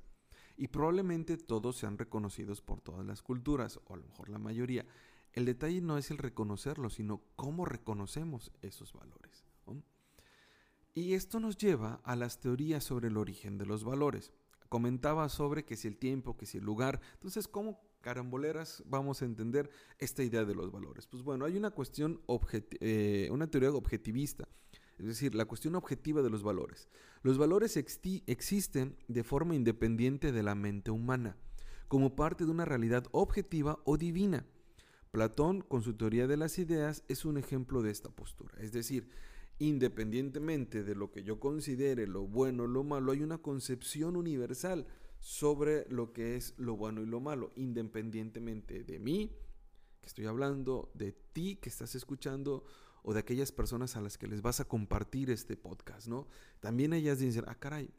Y 0.56 0.68
probablemente 0.68 1.36
todos 1.36 1.76
sean 1.76 1.98
reconocidos 1.98 2.62
por 2.62 2.80
todas 2.80 3.04
las 3.06 3.22
culturas, 3.22 3.78
o 3.86 3.94
a 3.94 3.96
lo 3.98 4.04
mejor 4.04 4.28
la 4.28 4.38
mayoría. 4.38 4.86
El 5.32 5.44
detalle 5.44 5.82
no 5.82 5.98
es 5.98 6.10
el 6.10 6.18
reconocerlos, 6.18 6.94
sino 6.94 7.22
cómo 7.36 7.64
reconocemos 7.64 8.50
esos 8.62 8.92
valores. 8.94 9.44
¿no? 9.66 9.82
Y 10.96 11.12
esto 11.12 11.40
nos 11.40 11.58
lleva 11.58 12.00
a 12.04 12.16
las 12.16 12.40
teorías 12.40 12.82
sobre 12.82 13.08
el 13.08 13.18
origen 13.18 13.58
de 13.58 13.66
los 13.66 13.84
valores. 13.84 14.32
Comentaba 14.70 15.28
sobre 15.28 15.62
que 15.62 15.76
si 15.76 15.88
el 15.88 15.98
tiempo, 15.98 16.38
que 16.38 16.46
si 16.46 16.56
el 16.56 16.64
lugar. 16.64 17.02
Entonces, 17.12 17.48
¿cómo 17.48 17.82
caramboleras 18.00 18.82
vamos 18.86 19.20
a 19.20 19.26
entender 19.26 19.68
esta 19.98 20.22
idea 20.22 20.46
de 20.46 20.54
los 20.54 20.72
valores? 20.72 21.06
Pues 21.06 21.22
bueno, 21.22 21.44
hay 21.44 21.58
una 21.58 21.70
cuestión, 21.70 22.22
eh, 22.80 23.28
una 23.30 23.46
teoría 23.46 23.72
objetivista, 23.72 24.48
es 24.96 25.04
decir, 25.04 25.34
la 25.34 25.44
cuestión 25.44 25.74
objetiva 25.74 26.22
de 26.22 26.30
los 26.30 26.42
valores. 26.42 26.88
Los 27.22 27.36
valores 27.36 27.76
existen 27.76 28.96
de 29.06 29.22
forma 29.22 29.54
independiente 29.54 30.32
de 30.32 30.42
la 30.42 30.54
mente 30.54 30.90
humana, 30.90 31.36
como 31.88 32.16
parte 32.16 32.46
de 32.46 32.50
una 32.50 32.64
realidad 32.64 33.04
objetiva 33.12 33.80
o 33.84 33.98
divina. 33.98 34.46
Platón, 35.10 35.60
con 35.60 35.82
su 35.82 35.92
teoría 35.92 36.26
de 36.26 36.38
las 36.38 36.58
ideas, 36.58 37.04
es 37.08 37.26
un 37.26 37.36
ejemplo 37.36 37.82
de 37.82 37.90
esta 37.90 38.08
postura. 38.08 38.54
Es 38.60 38.72
decir, 38.72 39.10
independientemente 39.58 40.82
de 40.82 40.94
lo 40.94 41.10
que 41.10 41.22
yo 41.22 41.40
considere 41.40 42.06
lo 42.06 42.26
bueno 42.26 42.64
o 42.64 42.66
lo 42.66 42.84
malo, 42.84 43.12
hay 43.12 43.22
una 43.22 43.38
concepción 43.38 44.16
universal 44.16 44.86
sobre 45.20 45.86
lo 45.88 46.12
que 46.12 46.36
es 46.36 46.54
lo 46.58 46.76
bueno 46.76 47.02
y 47.02 47.06
lo 47.06 47.20
malo, 47.20 47.52
independientemente 47.56 48.84
de 48.84 48.98
mí, 48.98 49.32
que 50.00 50.06
estoy 50.06 50.26
hablando, 50.26 50.90
de 50.94 51.12
ti 51.12 51.56
que 51.56 51.68
estás 51.68 51.94
escuchando 51.94 52.64
o 53.02 53.14
de 53.14 53.20
aquellas 53.20 53.52
personas 53.52 53.96
a 53.96 54.00
las 54.00 54.18
que 54.18 54.26
les 54.26 54.42
vas 54.42 54.60
a 54.60 54.66
compartir 54.66 55.30
este 55.30 55.56
podcast, 55.56 56.08
¿no? 56.08 56.26
También 56.60 56.92
ellas 56.92 57.18
dicen, 57.18 57.44
ah, 57.46 57.54
caray, 57.54 57.90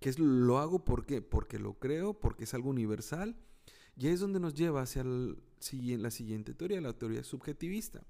¿qué 0.00 0.08
es 0.08 0.18
lo 0.18 0.58
hago? 0.58 0.84
¿Por 0.84 1.06
qué? 1.06 1.22
Porque 1.22 1.58
lo 1.58 1.74
creo, 1.78 2.14
porque 2.14 2.44
es 2.44 2.54
algo 2.54 2.70
universal. 2.70 3.36
Y 3.96 4.08
es 4.08 4.20
donde 4.20 4.40
nos 4.40 4.54
lleva 4.54 4.82
hacia 4.82 5.04
la 5.04 6.10
siguiente 6.10 6.52
teoría, 6.52 6.80
la 6.80 6.98
teoría 6.98 7.24
subjetivista. 7.24 8.04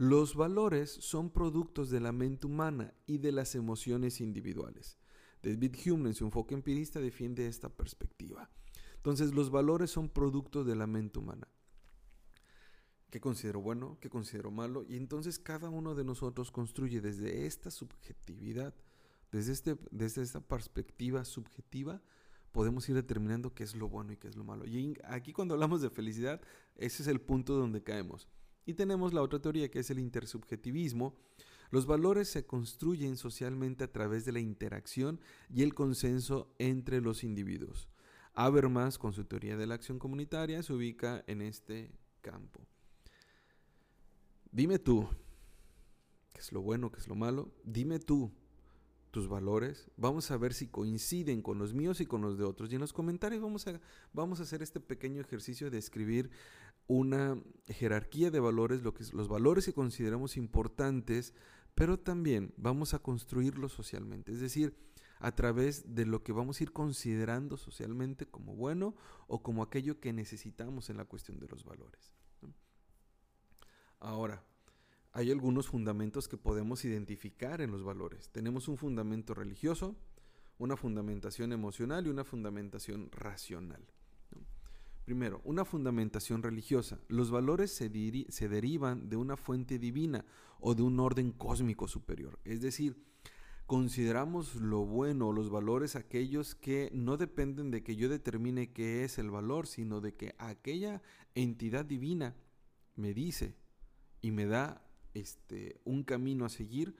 Los 0.00 0.34
valores 0.34 0.90
son 0.90 1.28
productos 1.28 1.90
de 1.90 2.00
la 2.00 2.10
mente 2.10 2.46
humana 2.46 2.94
y 3.04 3.18
de 3.18 3.32
las 3.32 3.54
emociones 3.54 4.22
individuales. 4.22 4.96
David 5.42 5.76
Hume 5.84 6.08
en 6.08 6.14
su 6.14 6.24
enfoque 6.24 6.54
empirista 6.54 7.00
defiende 7.00 7.46
esta 7.46 7.68
perspectiva. 7.68 8.48
Entonces 8.96 9.34
los 9.34 9.50
valores 9.50 9.90
son 9.90 10.08
productos 10.08 10.64
de 10.64 10.74
la 10.74 10.86
mente 10.86 11.18
humana. 11.18 11.48
¿Qué 13.10 13.20
considero 13.20 13.60
bueno? 13.60 13.98
¿Qué 14.00 14.08
considero 14.08 14.50
malo? 14.50 14.86
Y 14.88 14.96
entonces 14.96 15.38
cada 15.38 15.68
uno 15.68 15.94
de 15.94 16.04
nosotros 16.04 16.50
construye 16.50 17.02
desde 17.02 17.44
esta 17.44 17.70
subjetividad, 17.70 18.74
desde, 19.30 19.52
este, 19.52 19.76
desde 19.90 20.22
esta 20.22 20.40
perspectiva 20.40 21.26
subjetiva, 21.26 22.00
podemos 22.52 22.88
ir 22.88 22.94
determinando 22.94 23.52
qué 23.52 23.64
es 23.64 23.76
lo 23.76 23.90
bueno 23.90 24.14
y 24.14 24.16
qué 24.16 24.28
es 24.28 24.36
lo 24.36 24.44
malo. 24.44 24.64
Y 24.64 24.96
aquí 25.04 25.34
cuando 25.34 25.52
hablamos 25.52 25.82
de 25.82 25.90
felicidad, 25.90 26.40
ese 26.74 27.02
es 27.02 27.06
el 27.06 27.20
punto 27.20 27.52
donde 27.52 27.82
caemos. 27.82 28.30
Y 28.66 28.74
tenemos 28.74 29.12
la 29.12 29.22
otra 29.22 29.40
teoría 29.40 29.70
que 29.70 29.80
es 29.80 29.90
el 29.90 29.98
intersubjetivismo. 29.98 31.16
Los 31.70 31.86
valores 31.86 32.28
se 32.28 32.46
construyen 32.46 33.16
socialmente 33.16 33.84
a 33.84 33.92
través 33.92 34.24
de 34.24 34.32
la 34.32 34.40
interacción 34.40 35.20
y 35.48 35.62
el 35.62 35.74
consenso 35.74 36.52
entre 36.58 37.00
los 37.00 37.24
individuos. 37.24 37.88
Habermas, 38.34 38.98
con 38.98 39.12
su 39.12 39.24
teoría 39.24 39.56
de 39.56 39.66
la 39.66 39.74
acción 39.74 39.98
comunitaria, 39.98 40.62
se 40.62 40.72
ubica 40.72 41.24
en 41.26 41.42
este 41.42 41.92
campo. 42.20 42.60
Dime 44.52 44.78
tú, 44.78 45.08
¿qué 46.32 46.40
es 46.40 46.52
lo 46.52 46.60
bueno, 46.60 46.90
qué 46.90 46.98
es 46.98 47.08
lo 47.08 47.14
malo? 47.14 47.52
Dime 47.64 47.98
tú 47.98 48.32
tus 49.10 49.28
valores. 49.28 49.90
Vamos 49.96 50.30
a 50.30 50.36
ver 50.36 50.54
si 50.54 50.68
coinciden 50.68 51.42
con 51.42 51.58
los 51.58 51.74
míos 51.74 52.00
y 52.00 52.06
con 52.06 52.22
los 52.22 52.38
de 52.38 52.44
otros. 52.44 52.70
Y 52.70 52.76
en 52.76 52.80
los 52.80 52.92
comentarios 52.92 53.42
vamos 53.42 53.66
a, 53.66 53.80
vamos 54.12 54.40
a 54.40 54.44
hacer 54.44 54.62
este 54.62 54.80
pequeño 54.80 55.20
ejercicio 55.20 55.70
de 55.70 55.78
escribir 55.78 56.30
una 56.92 57.40
jerarquía 57.68 58.32
de 58.32 58.40
valores, 58.40 58.82
los 58.82 59.28
valores 59.28 59.64
que 59.64 59.72
consideramos 59.72 60.36
importantes, 60.36 61.34
pero 61.76 62.00
también 62.00 62.52
vamos 62.56 62.94
a 62.94 62.98
construirlos 62.98 63.70
socialmente, 63.70 64.32
es 64.32 64.40
decir, 64.40 64.76
a 65.20 65.30
través 65.30 65.94
de 65.94 66.04
lo 66.04 66.24
que 66.24 66.32
vamos 66.32 66.58
a 66.58 66.64
ir 66.64 66.72
considerando 66.72 67.56
socialmente 67.56 68.26
como 68.26 68.56
bueno 68.56 68.96
o 69.28 69.40
como 69.40 69.62
aquello 69.62 70.00
que 70.00 70.12
necesitamos 70.12 70.90
en 70.90 70.96
la 70.96 71.04
cuestión 71.04 71.38
de 71.38 71.46
los 71.46 71.62
valores. 71.64 72.12
Ahora, 74.00 74.42
hay 75.12 75.30
algunos 75.30 75.68
fundamentos 75.68 76.26
que 76.26 76.38
podemos 76.38 76.84
identificar 76.84 77.60
en 77.60 77.70
los 77.70 77.84
valores. 77.84 78.30
Tenemos 78.30 78.66
un 78.66 78.76
fundamento 78.76 79.32
religioso, 79.32 79.94
una 80.58 80.76
fundamentación 80.76 81.52
emocional 81.52 82.08
y 82.08 82.10
una 82.10 82.24
fundamentación 82.24 83.12
racional. 83.12 83.86
Primero, 85.04 85.40
una 85.44 85.64
fundamentación 85.64 86.42
religiosa. 86.42 87.00
Los 87.08 87.30
valores 87.30 87.70
se, 87.72 87.88
derivan 87.88 89.08
de 89.08 89.16
una 89.16 89.36
fuente 89.36 89.78
divina 89.78 90.24
o 90.60 90.74
de 90.74 90.82
un 90.82 91.00
orden 91.00 91.32
cósmico 91.32 91.88
superior. 91.88 92.38
Es 92.44 92.60
decir, 92.60 93.02
consideramos 93.66 94.56
lo 94.56 94.84
bueno, 94.84 95.32
los 95.32 95.50
valores 95.50 95.96
aquellos 95.96 96.54
que 96.54 96.90
no 96.92 97.16
dependen 97.16 97.70
de 97.70 97.82
que 97.82 97.96
yo 97.96 98.08
determine 98.08 98.72
qué 98.72 99.04
es 99.04 99.18
el 99.18 99.30
valor, 99.30 99.66
sino 99.66 100.00
de 100.00 100.14
que 100.14 100.34
aquella 100.38 101.02
entidad 101.34 101.84
divina 101.84 102.36
me 102.94 103.14
dice 103.14 103.56
y 104.20 104.30
me 104.30 104.46
da 104.46 104.86
este, 105.14 105.80
un 105.84 106.04
camino 106.04 106.44
a 106.44 106.50
seguir 106.50 106.94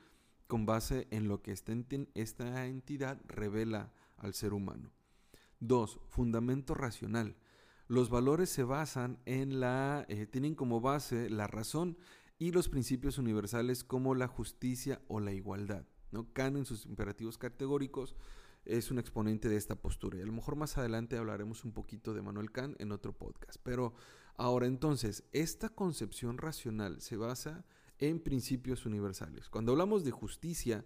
con 0.47 0.67
base 0.67 1.07
en 1.11 1.29
lo 1.29 1.43
que 1.43 1.53
esta 1.53 2.67
entidad 2.67 3.21
revela 3.29 3.93
al 4.17 4.35
ser 4.35 4.53
humano. 4.53 4.91
Dos, 5.61 6.01
fundamento 6.09 6.75
racional. 6.75 7.37
Los 7.91 8.09
valores 8.09 8.49
se 8.51 8.63
basan 8.63 9.19
en 9.25 9.59
la, 9.59 10.07
eh, 10.09 10.25
tienen 10.25 10.55
como 10.55 10.81
base 10.81 11.29
la 11.29 11.49
razón 11.49 11.99
y 12.39 12.53
los 12.53 12.69
principios 12.69 13.19
universales 13.19 13.83
como 13.83 14.15
la 14.15 14.29
justicia 14.29 15.03
o 15.09 15.19
la 15.19 15.33
igualdad. 15.33 15.85
¿no? 16.13 16.33
Kant 16.33 16.57
en 16.57 16.65
sus 16.65 16.87
imperativos 16.87 17.37
categóricos 17.37 18.15
es 18.65 18.93
un 18.93 19.01
exponente 19.01 19.49
de 19.49 19.57
esta 19.57 19.75
postura. 19.75 20.19
Y 20.19 20.23
a 20.23 20.27
lo 20.27 20.33
mejor 20.33 20.55
más 20.55 20.79
adelante 20.79 21.17
hablaremos 21.17 21.65
un 21.65 21.73
poquito 21.73 22.15
de 22.15 22.23
Manuel 22.23 22.53
Kant 22.53 22.81
en 22.81 22.93
otro 22.93 23.13
podcast. 23.13 23.57
Pero 23.65 23.95
ahora 24.37 24.69
entonces, 24.69 25.25
esta 25.33 25.69
concepción 25.69 26.39
racional 26.39 27.01
se 27.01 27.17
basa 27.17 27.65
en 27.99 28.21
principios 28.21 28.87
universales. 28.87 29.51
Cuando 29.51 29.73
hablamos 29.73 30.05
de 30.05 30.13
justicia, 30.13 30.85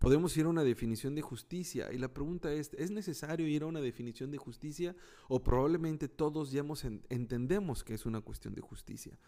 Podemos 0.00 0.34
ir 0.38 0.46
a 0.46 0.48
una 0.48 0.64
definición 0.64 1.14
de 1.14 1.20
justicia 1.20 1.92
y 1.92 1.98
la 1.98 2.08
pregunta 2.08 2.50
es, 2.50 2.72
¿es 2.78 2.90
necesario 2.90 3.46
ir 3.46 3.64
a 3.64 3.66
una 3.66 3.82
definición 3.82 4.30
de 4.30 4.38
justicia 4.38 4.96
o 5.28 5.44
probablemente 5.44 6.08
todos 6.08 6.50
ya 6.50 6.64
entendemos 7.10 7.84
que 7.84 7.92
es 7.92 8.06
una 8.06 8.22
cuestión 8.22 8.54
de 8.54 8.62
justicia? 8.62 9.18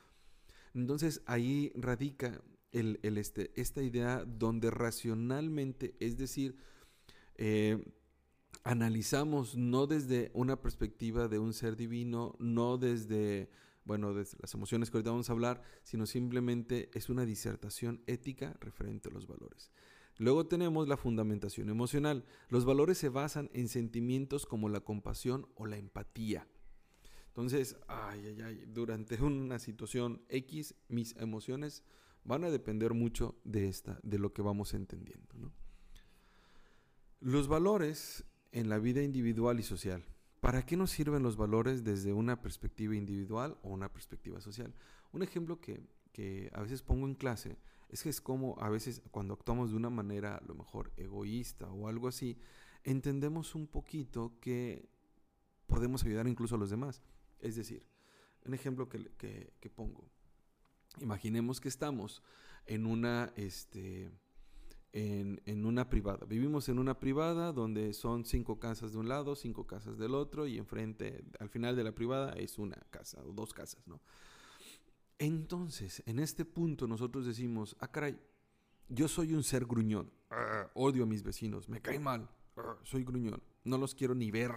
Entonces 0.72 1.20
ahí 1.26 1.72
radica 1.74 2.42
este, 2.72 3.52
esta 3.54 3.82
idea 3.82 4.24
donde 4.24 4.70
racionalmente, 4.70 5.94
es 6.00 6.16
decir, 6.16 6.56
eh, 7.34 7.84
analizamos 8.64 9.54
no 9.54 9.86
desde 9.86 10.30
una 10.32 10.62
perspectiva 10.62 11.28
de 11.28 11.38
un 11.38 11.52
ser 11.52 11.76
divino, 11.76 12.34
no 12.38 12.78
desde, 12.78 13.50
bueno, 13.84 14.14
desde 14.14 14.38
las 14.40 14.54
emociones 14.54 14.90
que 14.90 14.96
ahorita 14.96 15.10
vamos 15.10 15.28
a 15.28 15.34
hablar, 15.34 15.62
sino 15.82 16.06
simplemente 16.06 16.88
es 16.94 17.10
una 17.10 17.26
disertación 17.26 18.02
ética 18.06 18.56
referente 18.58 19.10
a 19.10 19.12
los 19.12 19.26
valores. 19.26 19.70
Luego 20.22 20.46
tenemos 20.46 20.86
la 20.86 20.96
fundamentación 20.96 21.68
emocional. 21.68 22.24
Los 22.48 22.64
valores 22.64 22.96
se 22.96 23.08
basan 23.08 23.50
en 23.54 23.66
sentimientos 23.66 24.46
como 24.46 24.68
la 24.68 24.78
compasión 24.78 25.48
o 25.56 25.66
la 25.66 25.78
empatía. 25.78 26.46
Entonces, 27.26 27.76
ay, 27.88 28.26
ay, 28.26 28.40
ay, 28.40 28.64
durante 28.68 29.20
una 29.20 29.58
situación 29.58 30.22
X, 30.28 30.76
mis 30.86 31.16
emociones 31.16 31.82
van 32.22 32.44
a 32.44 32.50
depender 32.50 32.94
mucho 32.94 33.34
de 33.42 33.66
esta, 33.66 33.98
de 34.04 34.20
lo 34.20 34.32
que 34.32 34.42
vamos 34.42 34.74
entendiendo. 34.74 35.34
Los 37.18 37.48
valores 37.48 38.24
en 38.52 38.68
la 38.68 38.78
vida 38.78 39.02
individual 39.02 39.58
y 39.58 39.64
social. 39.64 40.04
¿Para 40.38 40.64
qué 40.64 40.76
nos 40.76 40.92
sirven 40.92 41.24
los 41.24 41.36
valores 41.36 41.82
desde 41.82 42.12
una 42.12 42.40
perspectiva 42.40 42.94
individual 42.94 43.58
o 43.62 43.70
una 43.70 43.92
perspectiva 43.92 44.40
social? 44.40 44.72
Un 45.10 45.24
ejemplo 45.24 45.60
que, 45.60 45.82
que 46.12 46.48
a 46.52 46.62
veces 46.62 46.80
pongo 46.80 47.08
en 47.08 47.16
clase 47.16 47.58
es 47.92 48.02
que 48.02 48.08
es 48.08 48.20
como 48.20 48.56
a 48.60 48.68
veces 48.70 49.02
cuando 49.12 49.34
actuamos 49.34 49.70
de 49.70 49.76
una 49.76 49.90
manera 49.90 50.36
a 50.38 50.44
lo 50.44 50.54
mejor 50.56 50.92
egoísta 50.96 51.70
o 51.70 51.86
algo 51.88 52.08
así, 52.08 52.36
entendemos 52.82 53.54
un 53.54 53.68
poquito 53.68 54.32
que 54.40 54.88
podemos 55.66 56.02
ayudar 56.04 56.26
incluso 56.26 56.56
a 56.56 56.58
los 56.58 56.70
demás. 56.70 57.02
Es 57.38 57.54
decir, 57.56 57.86
un 58.44 58.54
ejemplo 58.54 58.88
que, 58.88 59.12
que- 59.18 59.52
que 59.60 59.70
pongo. 59.70 60.08
Imaginemos 61.00 61.60
que 61.60 61.68
estamos 61.68 62.22
en 62.66 62.86
una, 62.86 63.32
este, 63.36 64.10
en, 64.92 65.40
en 65.46 65.64
una 65.64 65.88
privada. 65.88 66.26
Vivimos 66.26 66.68
en 66.68 66.78
una 66.78 66.98
privada 66.98 67.52
donde 67.52 67.92
son 67.94 68.24
cinco 68.24 68.58
casas 68.58 68.92
de 68.92 68.98
un 68.98 69.08
lado, 69.08 69.34
cinco 69.36 69.66
casas 69.66 69.98
del 69.98 70.14
otro 70.14 70.46
y 70.46 70.58
enfrente, 70.58 71.24
al 71.40 71.48
final 71.48 71.76
de 71.76 71.84
la 71.84 71.92
privada 71.94 72.32
es 72.34 72.58
una 72.58 72.76
casa 72.90 73.22
o 73.24 73.32
dos 73.32 73.54
casas, 73.54 73.86
¿no? 73.86 74.00
Entonces, 75.22 76.02
en 76.06 76.18
este 76.18 76.44
punto 76.44 76.88
nosotros 76.88 77.24
decimos, 77.24 77.76
ah, 77.78 77.86
caray, 77.86 78.18
yo 78.88 79.06
soy 79.06 79.34
un 79.34 79.44
ser 79.44 79.66
gruñón, 79.66 80.10
Ah, 80.30 80.68
odio 80.74 81.04
a 81.04 81.06
mis 81.06 81.22
vecinos, 81.22 81.68
me 81.68 81.80
caen 81.80 82.02
mal, 82.02 82.28
Ah, 82.56 82.76
soy 82.82 83.04
gruñón, 83.04 83.40
no 83.62 83.78
los 83.78 83.94
quiero 83.94 84.16
ni 84.16 84.32
ver, 84.32 84.50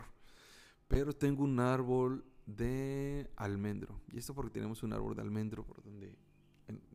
pero 0.87 1.13
tengo 1.13 1.43
un 1.43 1.59
árbol 1.59 2.25
de 2.47 3.29
almendro. 3.35 4.01
Y 4.11 4.17
esto 4.17 4.33
porque 4.33 4.53
tenemos 4.53 4.81
un 4.81 4.93
árbol 4.93 5.15
de 5.15 5.21
almendro 5.21 5.63
por 5.63 5.83
donde, 5.83 6.17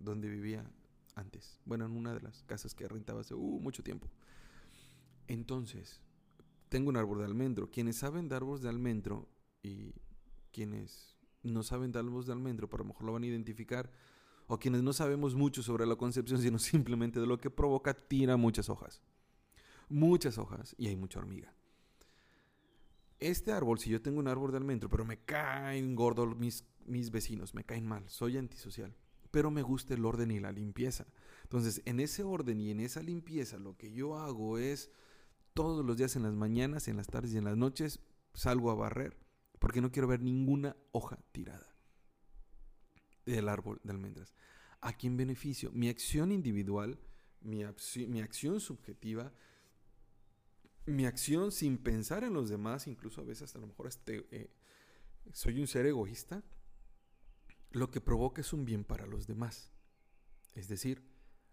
donde 0.01 0.29
vivía 0.29 0.69
antes. 1.15 1.61
Bueno, 1.65 1.85
en 1.85 1.93
una 1.93 2.13
de 2.13 2.23
las 2.23 2.43
casas 2.43 2.75
que 2.75 2.89
rentaba 2.89 3.21
hace 3.21 3.35
uh, 3.35 3.61
mucho 3.61 3.85
tiempo. 3.85 4.09
Entonces, 5.29 6.01
tengo 6.69 6.89
un 6.89 6.97
árbol 6.97 7.19
de 7.19 7.25
almendro. 7.27 7.71
Quienes 7.71 7.99
saben 7.99 8.29
de 8.29 8.35
árboles 8.35 8.63
de 8.63 8.69
almendro 8.69 9.29
y 9.63 9.95
quienes 10.51 11.10
no 11.43 11.63
saben 11.63 11.93
de 11.93 11.99
árboles 11.99 12.27
de 12.27 12.33
almendro, 12.33 12.69
por 12.69 12.81
lo 12.81 12.87
mejor 12.87 13.05
lo 13.05 13.13
van 13.13 13.23
a 13.23 13.27
identificar. 13.27 13.91
O 14.47 14.59
quienes 14.59 14.83
no 14.83 14.93
sabemos 14.93 15.35
mucho 15.35 15.63
sobre 15.63 15.87
la 15.87 15.97
concepción, 15.97 16.41
sino 16.41 16.59
simplemente 16.61 17.21
de 17.21 17.27
lo 17.27 17.39
que 17.39 17.51
provoca, 17.51 17.95
tira 17.95 18.37
muchas 18.37 18.69
hojas. 18.69 19.01
Muchas 19.89 20.39
hojas 20.39 20.75
y 20.79 20.89
hay 20.89 20.97
mucha 20.97 21.19
hormiga. 21.19 21.53
Este 23.19 23.53
árbol, 23.53 23.79
si 23.79 23.91
yo 23.91 24.01
tengo 24.01 24.19
un 24.19 24.29
árbol 24.29 24.51
de 24.51 24.57
almendro, 24.57 24.89
pero 24.89 25.05
me 25.05 25.19
caen 25.19 25.95
gordos 25.95 26.37
mis, 26.39 26.65
mis 26.87 27.11
vecinos, 27.11 27.55
me 27.55 27.65
caen 27.65 27.87
mal, 27.87 28.09
soy 28.09 28.39
antisocial, 28.39 28.95
pero 29.31 29.51
me 29.51 29.63
gusta 29.63 29.93
el 29.93 30.07
orden 30.07 30.31
y 30.31 30.41
la 30.41 30.53
limpieza. 30.53 31.07
Entonces, 31.43 31.83
en 31.85 32.01
ese 32.01 32.23
orden 32.23 32.61
y 32.61 32.71
en 32.71 32.81
esa 32.81 33.03
limpieza, 33.03 33.59
lo 33.59 33.77
que 33.77 33.93
yo 33.93 34.17
hago 34.17 34.57
es 34.57 34.91
todos 35.53 35.85
los 35.85 35.99
días 35.99 36.17
en 36.17 36.23
las 36.23 36.35
mañanas, 36.35 36.89
en 36.89 36.97
las 36.97 37.09
tardes 37.09 37.35
y 37.35 37.39
en 37.39 37.45
las 37.45 37.57
noches, 37.57 38.01
salgo 38.33 38.71
a 38.71 38.75
barrer, 38.75 39.17
porque 39.61 39.81
no 39.81 39.93
quiero 39.93 40.09
ver 40.09 40.21
ninguna 40.21 40.77
hoja 40.91 41.21
tirada 41.31 41.73
del 43.25 43.49
árbol 43.49 43.81
de 43.85 43.93
almendras. 43.93 44.35
¿A 44.81 44.95
quién 44.95 45.17
beneficio? 45.17 45.71
Mi 45.71 45.89
acción 45.89 46.33
individual, 46.33 46.99
mi, 47.41 47.61
acci- 47.61 48.09
mi 48.09 48.21
acción 48.21 48.59
subjetiva, 48.59 49.33
mi 50.87 51.07
acción 51.07 51.53
sin 51.53 51.79
pensar 51.79 52.25
en 52.25 52.33
los 52.33 52.49
demás, 52.49 52.89
incluso 52.89 53.21
a 53.21 53.25
veces 53.25 53.55
a 53.55 53.59
lo 53.59 53.69
mejor 53.69 53.87
este, 53.87 54.27
eh, 54.33 54.51
soy 55.33 55.61
un 55.61 55.69
ser 55.69 55.87
egoísta, 55.87 56.43
lo 57.71 57.91
que 57.91 58.01
provoca 58.01 58.41
es 58.41 58.53
un 58.53 58.65
bien 58.65 58.83
para 58.83 59.07
los 59.07 59.27
demás. 59.29 59.71
Es 60.55 60.67
decir, 60.67 61.03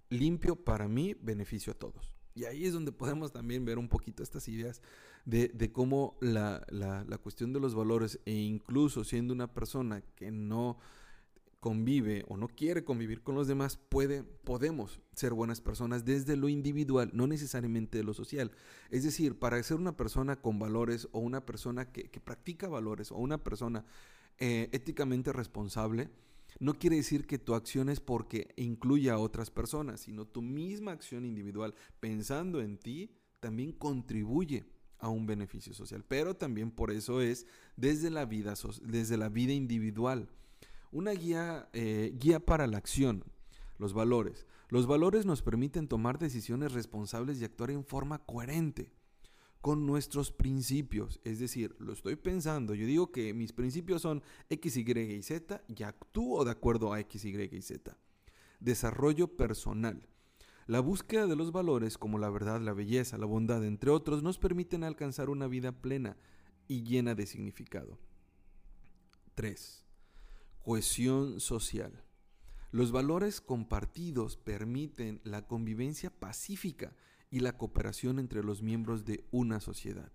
limpio 0.10 0.56
para 0.56 0.88
mí, 0.88 1.14
beneficio 1.14 1.74
a 1.74 1.78
todos. 1.78 2.17
Y 2.38 2.46
ahí 2.46 2.65
es 2.65 2.74
donde 2.74 2.91
podemos 2.91 3.32
también 3.32 3.65
ver 3.65 3.79
un 3.79 3.89
poquito 3.89 4.22
estas 4.22 4.48
ideas 4.48 4.82
de, 5.25 5.48
de 5.48 5.72
cómo 5.72 6.17
la, 6.22 6.65
la- 6.70 7.03
la 7.03 7.17
cuestión 7.17 7.51
de 7.51 7.60
los 7.60 7.74
valores 7.74 8.20
e 8.25 8.34
incluso 8.34 9.03
siendo 9.03 9.34
una 9.34 9.51
persona 9.53 10.03
que 10.15 10.29
no 10.29 10.77
convive 11.60 12.24
o 12.27 12.38
no 12.38 12.48
quiere 12.48 12.84
convivir 12.84 13.24
con 13.24 13.34
los 13.34 13.48
demás, 13.48 13.77
puede, 13.89 14.24
podemos 14.24 15.01
ser 15.15 15.34
buenas 15.34 15.60
personas 15.62 16.06
desde 16.06 16.38
lo 16.38 16.48
individual, 16.48 17.10
no 17.13 17.25
necesariamente 17.25 17.98
de 17.98 18.03
lo 18.03 18.13
social. 18.13 18.51
Es 18.91 19.03
decir, 19.03 19.39
para 19.39 19.62
ser 19.63 19.77
una 19.77 19.98
persona 19.98 20.36
con 20.36 20.60
valores 20.60 21.10
o 21.12 21.20
una 21.20 21.44
persona 21.46 21.91
que, 21.91 22.08
practica 22.24 22.67
valores 22.67 23.12
o 23.12 23.15
una 23.15 23.44
persona 23.44 23.84
eh, 24.38 24.70
éticamente 24.72 25.34
responsable, 25.34 26.10
no 26.60 26.74
quiere 26.74 26.96
decir 26.96 27.27
que 27.27 27.38
tu 27.38 27.54
acción 27.54 27.89
es 27.89 28.00
porque 28.00 28.53
incluya 28.57 29.14
a 29.14 29.20
otras 29.20 29.51
personas, 29.51 30.01
sino 30.01 30.25
tu 30.25 30.42
misma 30.42 30.92
acción 30.92 31.25
individual, 31.25 31.75
pensando 32.00 32.62
en 32.62 32.77
ti, 32.77 33.12
también 33.40 33.72
contribuye 33.72 34.66
a 35.00 35.10
un 35.10 35.25
beneficio 35.25 35.74
social. 35.74 36.03
Pero 36.07 36.36
también 36.36 36.72
por 36.72 36.92
eso 36.92 37.22
es 37.22 37.46
desde 37.75 38.10
la 38.10 38.25
vida, 38.25 38.55
desde 38.81 39.18
la 39.18 39.29
vida 39.29 39.53
individual. 39.53 40.29
Una 40.92 41.12
guía, 41.12 41.70
eh, 41.74 42.14
guía 42.18 42.40
para 42.40 42.66
la 42.66 42.77
acción, 42.77 43.24
los 43.77 43.94
valores. 43.94 44.48
Los 44.70 44.88
valores 44.88 45.25
nos 45.25 45.42
permiten 45.42 45.88
tomar 45.88 46.18
decisiones 46.18 46.72
responsables 46.72 47.40
y 47.40 47.46
actuar 47.46 47.72
en 47.72 47.86
forma 47.86 48.20
coherente 48.20 48.97
con 49.68 49.86
nuestros 49.86 50.32
principios. 50.32 51.20
Es 51.25 51.40
decir, 51.40 51.75
lo 51.80 51.92
estoy 51.92 52.16
pensando, 52.16 52.74
yo 52.74 52.86
digo 52.86 53.12
que 53.12 53.34
mis 53.34 53.51
principios 53.51 54.01
son 54.01 54.24
X, 54.50 54.77
Y 54.77 54.98
y 54.98 55.22
Z 55.22 55.62
y 55.68 55.84
actúo 55.84 56.46
de 56.46 56.51
acuerdo 56.51 56.94
a 56.94 57.01
X, 57.01 57.25
Y 57.25 57.36
y 57.51 57.62
Z. 57.62 57.98
Desarrollo 58.62 59.36
personal. 59.36 60.08
La 60.68 60.80
búsqueda 60.80 61.27
de 61.27 61.36
los 61.36 61.51
valores 61.51 61.98
como 61.98 62.18
la 62.18 62.30
verdad, 62.30 62.62
la 62.62 62.72
belleza, 62.72 63.18
la 63.18 63.25
bondad, 63.25 63.66
entre 63.66 63.90
otros, 63.90 64.24
nos 64.24 64.38
permiten 64.38 64.86
alcanzar 64.86 65.30
una 65.30 65.48
vida 65.48 65.74
plena 65.74 66.16
y 66.70 66.84
llena 66.84 67.14
de 67.14 67.25
significado. 67.25 68.00
3. 69.36 69.86
Cohesión 70.64 71.42
social. 71.42 72.06
Los 72.72 72.94
valores 72.94 73.42
compartidos 73.42 74.38
permiten 74.38 75.20
la 75.25 75.46
convivencia 75.46 76.10
pacífica 76.10 76.96
y 77.29 77.40
la 77.40 77.57
cooperación 77.57 78.20
entre 78.20 78.44
los 78.44 78.61
miembros 78.61 79.05
de 79.05 79.25
una 79.31 79.59
sociedad. 79.59 80.11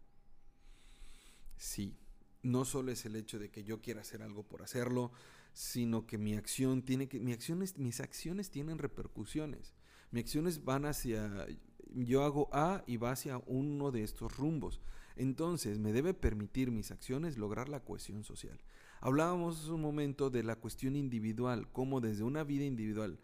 Sí, 1.56 1.96
no 2.42 2.64
solo 2.64 2.90
es 2.90 3.04
el 3.04 3.16
hecho 3.16 3.38
de 3.38 3.50
que 3.50 3.64
yo 3.64 3.80
quiera 3.80 4.00
hacer 4.00 4.22
algo 4.22 4.42
por 4.42 4.62
hacerlo, 4.62 5.12
sino 5.52 6.06
que 6.06 6.18
mi 6.18 6.34
acción 6.34 6.82
tiene 6.82 7.08
que 7.08 7.20
mi 7.20 7.32
acciones, 7.32 7.78
mis 7.78 8.00
acciones 8.00 8.50
tienen 8.50 8.78
repercusiones. 8.78 9.74
Mis 10.10 10.24
acciones 10.24 10.64
van 10.64 10.86
hacia 10.86 11.46
yo 11.94 12.24
hago 12.24 12.48
A 12.52 12.84
y 12.86 12.96
va 12.96 13.12
hacia 13.12 13.38
uno 13.46 13.90
de 13.90 14.02
estos 14.02 14.36
rumbos. 14.36 14.80
Entonces, 15.16 15.78
me 15.78 15.92
debe 15.92 16.14
permitir 16.14 16.70
mis 16.70 16.90
acciones 16.90 17.36
lograr 17.36 17.68
la 17.68 17.84
cohesión 17.84 18.24
social. 18.24 18.58
Hablábamos 19.00 19.68
un 19.68 19.80
momento 19.80 20.30
de 20.30 20.42
la 20.42 20.56
cuestión 20.56 20.96
individual, 20.96 21.70
cómo 21.70 22.00
desde 22.00 22.24
una 22.24 22.44
vida 22.44 22.64
individual, 22.64 23.18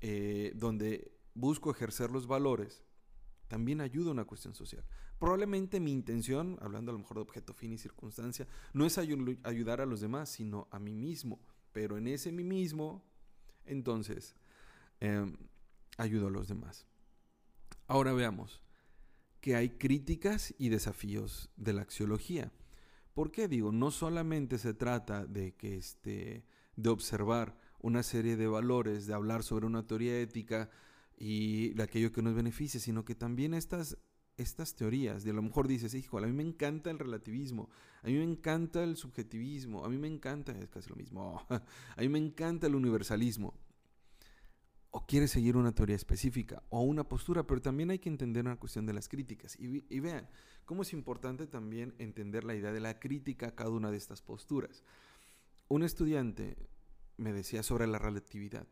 eh, 0.00 0.52
donde 0.56 1.12
busco 1.34 1.70
ejercer 1.70 2.10
los 2.10 2.26
valores, 2.26 2.82
también 3.48 3.80
ayuda 3.80 4.08
a 4.08 4.12
una 4.12 4.24
cuestión 4.24 4.54
social. 4.54 4.84
Probablemente 5.18 5.80
mi 5.80 5.92
intención, 5.92 6.58
hablando 6.60 6.90
a 6.90 6.94
lo 6.94 6.98
mejor 6.98 7.16
de 7.16 7.22
objeto, 7.22 7.54
fin 7.54 7.72
y 7.72 7.78
circunstancia, 7.78 8.46
no 8.72 8.84
es 8.86 8.98
ayu- 8.98 9.38
ayudar 9.44 9.80
a 9.80 9.86
los 9.86 10.00
demás, 10.00 10.28
sino 10.28 10.68
a 10.70 10.78
mí 10.78 10.94
mismo. 10.94 11.40
Pero 11.72 11.96
en 11.96 12.08
ese 12.08 12.32
mí 12.32 12.44
mismo, 12.44 13.04
entonces, 13.64 14.34
em, 15.00 15.36
ayudo 15.98 16.28
a 16.28 16.30
los 16.30 16.48
demás. 16.48 16.86
Ahora 17.86 18.12
veamos 18.12 18.62
que 19.40 19.54
hay 19.56 19.70
críticas 19.70 20.54
y 20.58 20.68
desafíos 20.70 21.50
de 21.56 21.72
la 21.72 21.82
axiología. 21.82 22.52
¿Por 23.14 23.30
qué 23.30 23.48
digo? 23.48 23.72
No 23.72 23.90
solamente 23.90 24.58
se 24.58 24.74
trata 24.74 25.24
de 25.26 25.54
que 25.54 25.76
este, 25.76 26.44
de 26.76 26.88
observar 26.90 27.56
una 27.80 28.02
serie 28.02 28.36
de 28.36 28.46
valores, 28.46 29.06
de 29.06 29.14
hablar 29.14 29.42
sobre 29.42 29.66
una 29.66 29.86
teoría 29.86 30.18
ética 30.20 30.70
y 31.16 31.70
de 31.70 31.82
aquello 31.82 32.12
que 32.12 32.22
nos 32.22 32.34
beneficia, 32.34 32.78
sino 32.78 33.04
que 33.04 33.14
también 33.14 33.54
estas, 33.54 33.96
estas 34.36 34.74
teorías, 34.74 35.24
de 35.24 35.30
a 35.30 35.34
lo 35.34 35.42
mejor 35.42 35.66
dices, 35.66 35.94
hijo, 35.94 36.18
a 36.18 36.22
mí 36.22 36.32
me 36.32 36.42
encanta 36.42 36.90
el 36.90 36.98
relativismo, 36.98 37.70
a 38.02 38.08
mí 38.08 38.14
me 38.14 38.24
encanta 38.24 38.84
el 38.84 38.96
subjetivismo, 38.96 39.84
a 39.84 39.88
mí 39.88 39.96
me 39.96 40.08
encanta, 40.08 40.52
es 40.52 40.68
casi 40.68 40.90
lo 40.90 40.96
mismo, 40.96 41.44
a 41.50 42.00
mí 42.00 42.08
me 42.08 42.18
encanta 42.18 42.66
el 42.66 42.74
universalismo. 42.74 43.54
O 44.90 45.04
quieres 45.06 45.30
seguir 45.30 45.58
una 45.58 45.74
teoría 45.74 45.96
específica 45.96 46.62
o 46.70 46.80
una 46.80 47.04
postura, 47.04 47.46
pero 47.46 47.60
también 47.60 47.90
hay 47.90 47.98
que 47.98 48.08
entender 48.08 48.46
una 48.46 48.58
cuestión 48.58 48.86
de 48.86 48.94
las 48.94 49.08
críticas. 49.08 49.54
Y 49.58 50.00
vean 50.00 50.26
cómo 50.64 50.82
es 50.82 50.94
importante 50.94 51.46
también 51.46 51.94
entender 51.98 52.44
la 52.44 52.54
idea 52.54 52.72
de 52.72 52.80
la 52.80 52.98
crítica 52.98 53.48
a 53.48 53.54
cada 53.54 53.68
una 53.68 53.90
de 53.90 53.98
estas 53.98 54.22
posturas. 54.22 54.84
Un 55.68 55.82
estudiante 55.82 56.56
me 57.18 57.34
decía 57.34 57.62
sobre 57.62 57.86
la 57.86 57.98
relatividad. 57.98 58.66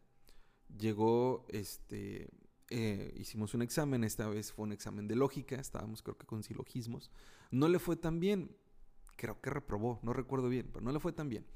Llegó, 0.78 1.46
este, 1.48 2.28
eh, 2.70 3.14
hicimos 3.16 3.54
un 3.54 3.62
examen, 3.62 4.04
esta 4.04 4.28
vez 4.28 4.52
fue 4.52 4.64
un 4.64 4.72
examen 4.72 5.06
de 5.06 5.16
lógica, 5.16 5.56
estábamos 5.56 6.02
creo 6.02 6.16
que 6.16 6.26
con 6.26 6.42
silogismos. 6.42 7.10
No 7.50 7.68
le 7.68 7.78
fue 7.78 7.96
tan 7.96 8.20
bien, 8.20 8.56
creo 9.16 9.40
que 9.40 9.50
reprobó, 9.50 10.00
no 10.02 10.12
recuerdo 10.12 10.48
bien, 10.48 10.70
pero 10.72 10.84
no 10.84 10.92
le 10.92 11.00
fue 11.00 11.12
tan 11.12 11.28
bien. 11.28 11.46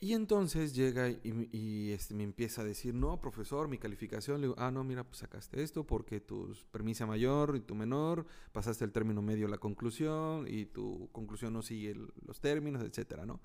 Y 0.00 0.12
entonces 0.12 0.74
llega 0.76 1.08
y, 1.10 1.90
este, 1.90 2.14
me 2.14 2.22
empieza 2.22 2.62
a 2.62 2.64
decir, 2.64 2.94
no, 2.94 3.20
profesor, 3.20 3.66
mi 3.66 3.78
calificación. 3.78 4.40
Le 4.40 4.46
digo, 4.46 4.54
ah, 4.56 4.70
no, 4.70 4.84
mira, 4.84 5.02
pues 5.02 5.18
sacaste 5.18 5.60
esto 5.60 5.84
porque 5.84 6.20
tu 6.20 6.54
premisa 6.70 7.04
mayor 7.04 7.56
y 7.56 7.60
tu 7.60 7.74
menor, 7.74 8.24
pasaste 8.52 8.84
el 8.84 8.92
término 8.92 9.22
medio 9.22 9.48
a 9.48 9.50
la 9.50 9.58
conclusión 9.58 10.46
y 10.48 10.66
tu 10.66 11.08
conclusión 11.10 11.52
no 11.52 11.62
sigue 11.62 11.96
los 12.24 12.40
términos, 12.40 12.84
etcétera, 12.84 13.26
¿no? 13.26 13.40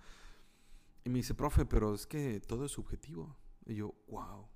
Y 1.04 1.10
me 1.10 1.18
dice, 1.18 1.34
profe, 1.34 1.66
pero 1.66 1.96
es 1.96 2.06
que 2.06 2.40
todo 2.40 2.66
es 2.66 2.72
subjetivo. 2.72 3.36
Y 3.66 3.76
yo, 3.76 3.94
wow. 4.08 4.48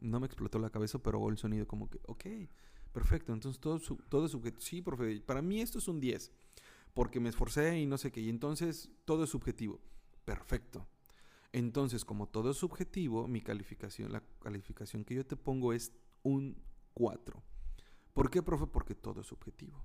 No 0.00 0.20
me 0.20 0.26
explotó 0.26 0.58
la 0.58 0.70
cabeza, 0.70 0.98
pero 1.02 1.28
el 1.28 1.38
sonido 1.38 1.66
como 1.66 1.88
que, 1.90 2.00
ok, 2.06 2.24
Perfecto, 2.92 3.34
entonces 3.34 3.60
todo, 3.60 3.78
su- 3.78 3.96
todo 4.08 4.24
es 4.24 4.32
subjetivo. 4.32 4.60
Sí, 4.62 4.80
profe, 4.82 5.20
para 5.20 5.42
mí 5.42 5.60
esto 5.60 5.78
es 5.78 5.86
un 5.88 6.00
10, 6.00 6.32
porque 6.94 7.20
me 7.20 7.28
esforcé 7.28 7.78
y 7.78 7.86
no 7.86 7.98
sé 7.98 8.10
qué, 8.10 8.20
y 8.20 8.30
entonces 8.30 8.90
todo 9.04 9.24
es 9.24 9.30
subjetivo. 9.30 9.78
Perfecto. 10.24 10.88
Entonces, 11.52 12.04
como 12.04 12.28
todo 12.28 12.50
es 12.52 12.56
subjetivo, 12.58 13.28
mi 13.28 13.42
calificación, 13.42 14.12
la 14.12 14.22
calificación 14.40 15.04
que 15.04 15.14
yo 15.16 15.26
te 15.26 15.36
pongo 15.36 15.72
es 15.74 15.92
un 16.22 16.62
4. 16.94 17.42
¿Por 18.14 18.30
qué, 18.30 18.42
profe? 18.42 18.66
Porque 18.66 18.94
todo 18.94 19.20
es 19.22 19.26
subjetivo. 19.28 19.84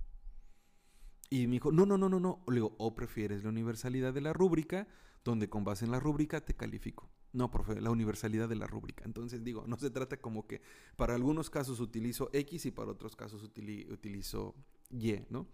Y 1.30 1.46
me 1.46 1.54
dijo, 1.54 1.72
no, 1.72 1.84
no, 1.86 1.98
no, 1.98 2.08
no, 2.08 2.20
no. 2.20 2.42
Le 2.48 2.54
digo, 2.56 2.74
o 2.78 2.94
prefieres 2.94 3.42
la 3.42 3.50
universalidad 3.50 4.14
de 4.14 4.20
la 4.20 4.32
rúbrica, 4.32 4.86
donde 5.24 5.48
con 5.48 5.64
base 5.64 5.84
en 5.84 5.90
la 5.90 6.00
rúbrica 6.00 6.44
te 6.44 6.54
califico. 6.54 7.10
No, 7.34 7.50
profe, 7.50 7.80
la 7.80 7.90
universalidad 7.90 8.48
de 8.48 8.54
la 8.54 8.68
rúbrica. 8.68 9.04
Entonces 9.04 9.42
digo, 9.42 9.64
no 9.66 9.76
se 9.76 9.90
trata 9.90 10.16
como 10.18 10.46
que 10.46 10.62
para 10.96 11.16
algunos 11.16 11.50
casos 11.50 11.80
utilizo 11.80 12.30
X 12.32 12.64
y 12.64 12.70
para 12.70 12.92
otros 12.92 13.16
casos 13.16 13.42
utili- 13.42 13.90
utilizo 13.90 14.54
Y, 14.88 15.16
¿no? 15.30 15.48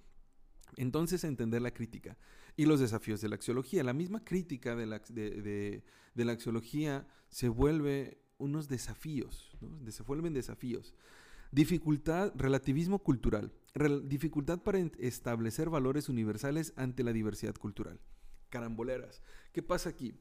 Entonces 0.77 1.25
entender 1.25 1.63
la 1.63 1.73
crítica 1.73 2.19
y 2.55 2.67
los 2.67 2.81
desafíos 2.81 3.23
de 3.23 3.31
la 3.31 3.37
axiología. 3.37 3.83
La 3.83 3.95
misma 3.95 4.23
crítica 4.23 4.77
de 4.77 4.85
la, 4.85 4.99
de, 5.09 5.83
la 6.15 6.33
axiología 6.33 7.09
se 7.31 7.49
vuelve 7.49 8.21
unos 8.37 8.69
desafíos, 8.69 9.57
¿no? 9.63 9.91
Se 9.91 10.03
vuelven 10.03 10.35
desafíos. 10.35 10.95
Dificultad, 11.51 12.33
relativismo 12.37 12.99
cultural. 12.99 13.55
Dificultad 14.05 14.61
para 14.63 14.79
establecer 14.99 15.71
valores 15.71 16.11
universales 16.11 16.75
ante 16.77 17.05
la 17.05 17.15
diversidad 17.15 17.55
cultural. 17.55 17.99
Caramboleras. 18.51 19.23
¿Qué 19.53 19.63
pasa 19.63 19.89
aquí? 19.89 20.15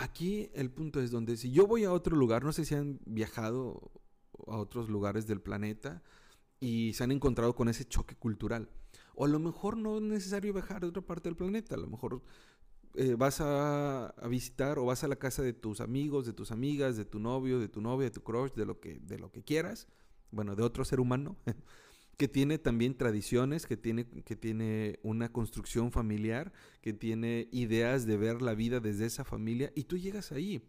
Aquí 0.00 0.50
el 0.54 0.70
punto 0.70 1.02
es 1.02 1.10
donde 1.10 1.36
si 1.36 1.50
yo 1.50 1.66
voy 1.66 1.84
a 1.84 1.92
otro 1.92 2.16
lugar, 2.16 2.42
no 2.42 2.54
sé 2.54 2.64
si 2.64 2.74
han 2.74 3.00
viajado 3.04 3.92
a 4.46 4.56
otros 4.56 4.88
lugares 4.88 5.26
del 5.26 5.42
planeta 5.42 6.02
y 6.58 6.94
se 6.94 7.04
han 7.04 7.12
encontrado 7.12 7.54
con 7.54 7.68
ese 7.68 7.84
choque 7.84 8.16
cultural. 8.16 8.70
O 9.14 9.26
a 9.26 9.28
lo 9.28 9.38
mejor 9.38 9.76
no 9.76 9.98
es 9.98 10.02
necesario 10.02 10.54
viajar 10.54 10.84
a 10.84 10.86
otra 10.86 11.02
parte 11.02 11.28
del 11.28 11.36
planeta, 11.36 11.74
a 11.74 11.78
lo 11.78 11.86
mejor 11.86 12.22
eh, 12.94 13.14
vas 13.14 13.42
a, 13.42 14.06
a 14.06 14.28
visitar 14.28 14.78
o 14.78 14.86
vas 14.86 15.04
a 15.04 15.08
la 15.08 15.16
casa 15.16 15.42
de 15.42 15.52
tus 15.52 15.82
amigos, 15.82 16.24
de 16.24 16.32
tus 16.32 16.50
amigas, 16.50 16.96
de 16.96 17.04
tu 17.04 17.18
novio, 17.18 17.58
de 17.58 17.68
tu 17.68 17.82
novia, 17.82 18.06
de 18.06 18.10
tu 18.10 18.22
crush, 18.22 18.52
de 18.52 18.64
lo 18.64 18.80
que, 18.80 19.00
de 19.00 19.18
lo 19.18 19.30
que 19.30 19.42
quieras, 19.42 19.86
bueno, 20.30 20.56
de 20.56 20.62
otro 20.62 20.82
ser 20.86 21.00
humano, 21.00 21.36
que 22.20 22.28
tiene 22.28 22.58
también 22.58 22.98
tradiciones, 22.98 23.64
que 23.64 23.78
tiene, 23.78 24.06
que 24.06 24.36
tiene 24.36 25.00
una 25.02 25.32
construcción 25.32 25.90
familiar, 25.90 26.52
que 26.82 26.92
tiene 26.92 27.48
ideas 27.50 28.04
de 28.04 28.18
ver 28.18 28.42
la 28.42 28.54
vida 28.54 28.78
desde 28.78 29.06
esa 29.06 29.24
familia, 29.24 29.72
y 29.74 29.84
tú 29.84 29.96
llegas 29.96 30.30
ahí. 30.30 30.62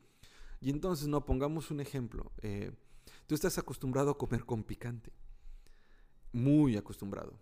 Y 0.62 0.70
entonces, 0.70 1.10
no, 1.10 1.26
pongamos 1.26 1.70
un 1.70 1.82
ejemplo. 1.82 2.32
eh, 2.42 2.72
tú 3.28 3.36
estás 3.36 3.58
acostumbrado 3.58 4.12
a 4.12 4.18
comer 4.18 4.46
con 4.46 4.64
picante, 4.64 5.12
muy 6.32 6.78
acostumbrado. 6.78 7.38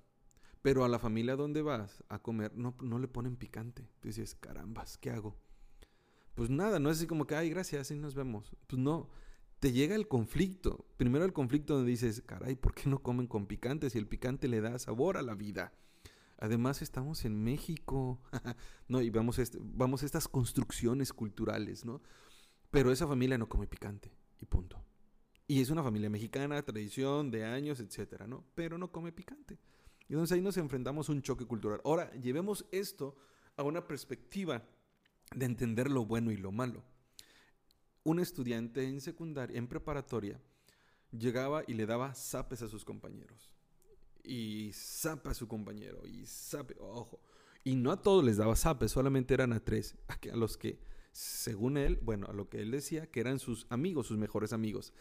Pero 0.63 0.83
a 0.83 0.89
la 0.89 0.97
familia 0.97 1.35
donde 1.35 1.61
vas 1.61 2.03
a 2.09 2.17
comer 2.17 2.51
no, 2.55 2.75
no 2.81 2.97
le 2.97 3.07
ponen 3.07 3.35
picante. 3.35 3.87
Tú 3.99 4.07
dices, 4.07 4.33
carambas, 4.33 4.97
¿qué 4.97 5.11
hago? 5.11 5.37
Pues 6.33 6.49
nada, 6.49 6.79
no 6.79 6.89
es 6.89 6.97
así 6.97 7.05
como 7.05 7.27
que, 7.27 7.35
ay, 7.35 7.51
gracias, 7.51 7.91
y 7.91 7.95
nos 7.95 8.15
vemos. 8.15 8.55
Pues 8.65 8.81
no, 8.81 9.11
te 9.59 9.71
llega 9.71 9.95
el 9.95 10.07
conflicto. 10.07 10.85
Primero 10.97 11.25
el 11.25 11.33
conflicto 11.33 11.75
donde 11.75 11.91
dices, 11.91 12.23
caray, 12.25 12.55
¿por 12.55 12.73
qué 12.73 12.89
no 12.89 13.01
comen 13.01 13.27
con 13.27 13.45
picante 13.45 13.89
si 13.89 13.97
el 13.97 14.07
picante 14.07 14.47
le 14.47 14.61
da 14.61 14.79
sabor 14.79 15.17
a 15.17 15.21
la 15.21 15.35
vida? 15.35 15.73
Además 16.37 16.81
estamos 16.81 17.25
en 17.25 17.43
México, 17.43 18.21
no, 18.87 19.01
y 19.01 19.09
vamos, 19.09 19.39
vamos 19.59 20.03
a 20.03 20.05
estas 20.05 20.27
construcciones 20.29 21.11
culturales, 21.11 21.83
¿no? 21.83 22.01
Pero 22.71 22.91
esa 22.91 23.07
familia 23.07 23.37
no 23.37 23.49
come 23.49 23.67
picante, 23.67 24.11
y 24.39 24.45
punto. 24.45 24.81
Y 25.47 25.61
es 25.61 25.69
una 25.69 25.83
familia 25.83 26.09
mexicana, 26.09 26.61
tradición 26.61 27.31
de 27.31 27.43
años, 27.43 27.79
etcétera, 27.79 28.27
¿no? 28.27 28.45
Pero 28.55 28.77
no 28.77 28.91
come 28.91 29.11
picante. 29.11 29.59
Y 30.07 30.13
entonces 30.13 30.35
ahí 30.35 30.41
nos 30.41 30.57
enfrentamos 30.57 31.09
a 31.09 31.11
un 31.11 31.21
choque 31.21 31.45
cultural. 31.45 31.81
Ahora, 31.83 32.11
llevemos 32.13 32.65
esto 32.71 33.17
a 33.57 33.63
una 33.63 33.85
perspectiva 33.85 34.63
de 35.35 35.45
entender 35.45 35.91
lo 35.91 36.05
bueno 36.05 36.31
y 36.31 36.37
lo 36.37 36.51
malo. 36.51 36.83
Un 38.03 38.19
estudiante 38.19 38.83
en 38.83 39.01
secundaria, 39.01 39.57
en 39.57 39.67
preparatoria, 39.67 40.39
llegaba 41.11 41.63
y 41.67 41.73
le 41.73 41.85
daba 41.85 42.13
zapes 42.15 42.61
a 42.61 42.67
sus 42.67 42.85
compañeros. 42.85 43.51
Y 44.23 44.71
zapa 44.73 45.31
a 45.31 45.33
su 45.33 45.47
compañero. 45.47 46.05
Y 46.05 46.25
zape, 46.25 46.75
ojo. 46.79 47.19
Y 47.63 47.75
no 47.75 47.91
a 47.91 48.01
todos 48.01 48.23
les 48.23 48.37
daba 48.37 48.55
zapes, 48.55 48.91
solamente 48.91 49.33
eran 49.33 49.53
a 49.53 49.59
tres. 49.59 49.95
A, 50.07 50.35
los 50.35 50.57
que, 50.57 50.79
según 51.11 51.77
él, 51.77 51.99
bueno, 52.01 52.27
a 52.27 52.33
lo 52.33 52.49
que 52.49 52.61
él 52.61 52.71
decía, 52.71 53.07
que 53.07 53.19
eran 53.19 53.39
sus 53.39 53.65
amigos, 53.69 54.07
sus 54.07 54.17
mejores 54.17 54.53
amigos. 54.53 54.93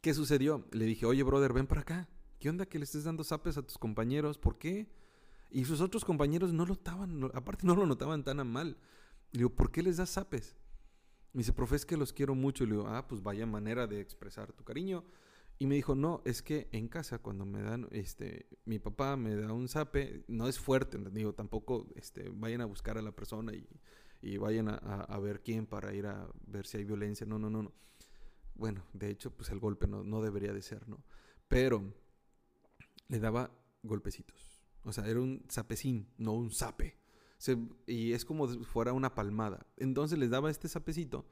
¿Qué 0.00 0.14
sucedió? 0.14 0.66
Le 0.72 0.84
dije, 0.84 1.06
oye, 1.06 1.22
brother, 1.22 1.52
ven 1.52 1.66
para 1.66 1.82
acá. 1.82 2.08
¿Qué 2.38 2.48
onda 2.48 2.66
que 2.66 2.78
le 2.78 2.84
estés 2.84 3.04
dando 3.04 3.24
zapes 3.24 3.56
a 3.58 3.62
tus 3.62 3.78
compañeros? 3.78 4.38
¿Por 4.38 4.58
qué? 4.58 4.86
Y 5.50 5.64
sus 5.64 5.80
otros 5.80 6.04
compañeros 6.04 6.52
no 6.52 6.64
lo 6.64 6.74
notaban, 6.74 7.18
no- 7.20 7.30
aparte 7.34 7.66
no 7.66 7.74
lo 7.74 7.84
notaban 7.86 8.22
tan 8.22 8.38
a 8.40 8.44
mal. 8.44 8.76
Le 9.32 9.38
digo, 9.38 9.50
¿por 9.50 9.70
qué 9.72 9.82
les 9.82 9.96
das 9.96 10.10
zapes? 10.10 10.54
Me 11.32 11.40
dice, 11.40 11.52
profe, 11.52 11.76
es 11.76 11.86
que 11.86 11.96
los 11.96 12.12
quiero 12.12 12.34
mucho. 12.34 12.64
Le 12.64 12.72
digo, 12.72 12.86
ah, 12.88 13.06
pues 13.06 13.22
vaya 13.22 13.46
manera 13.46 13.86
de 13.86 14.00
expresar 14.00 14.52
tu 14.52 14.64
cariño. 14.64 15.04
Y 15.58 15.66
me 15.66 15.74
dijo, 15.74 15.94
no, 15.94 16.22
es 16.24 16.42
que 16.42 16.68
en 16.72 16.88
casa 16.88 17.18
cuando 17.18 17.44
me 17.44 17.62
dan, 17.62 17.88
este, 17.90 18.46
mi 18.64 18.78
papá 18.78 19.16
me 19.16 19.34
da 19.34 19.52
un 19.52 19.68
zape, 19.68 20.24
no 20.28 20.46
es 20.48 20.58
fuerte, 20.58 20.98
digo, 21.10 21.34
tampoco, 21.34 21.88
este, 21.96 22.28
vayan 22.30 22.60
a 22.60 22.64
buscar 22.66 22.96
a 22.96 23.02
la 23.02 23.10
persona 23.10 23.52
y, 23.54 23.66
y 24.22 24.36
vayan 24.36 24.68
a, 24.68 24.74
a- 24.76 25.02
a 25.04 25.18
ver 25.18 25.42
quién 25.42 25.66
para 25.66 25.92
ir 25.94 26.06
a 26.06 26.28
ver 26.46 26.66
si 26.66 26.78
hay 26.78 26.84
violencia. 26.84 27.26
No, 27.26 27.38
no, 27.38 27.50
no, 27.50 27.62
no. 27.64 27.72
Bueno, 28.54 28.84
de 28.92 29.10
hecho, 29.10 29.30
pues 29.32 29.50
el 29.50 29.60
golpe 29.60 29.86
no, 29.88 30.04
no 30.04 30.22
debería 30.22 30.52
de 30.52 30.62
ser, 30.62 30.88
¿no? 30.88 31.02
Pero 31.48 31.94
le 33.08 33.18
daba 33.18 33.50
golpecitos. 33.82 34.60
O 34.84 34.92
sea, 34.92 35.06
era 35.06 35.20
un 35.20 35.44
zapecín, 35.50 36.08
no 36.18 36.32
un 36.32 36.50
zape. 36.50 36.96
Y 37.86 38.12
es 38.12 38.24
como 38.24 38.48
si 38.48 38.58
fuera 38.64 38.92
una 38.92 39.14
palmada. 39.14 39.66
Entonces 39.76 40.18
les 40.18 40.30
daba 40.30 40.50
este 40.50 40.68
zapecito 40.68 41.26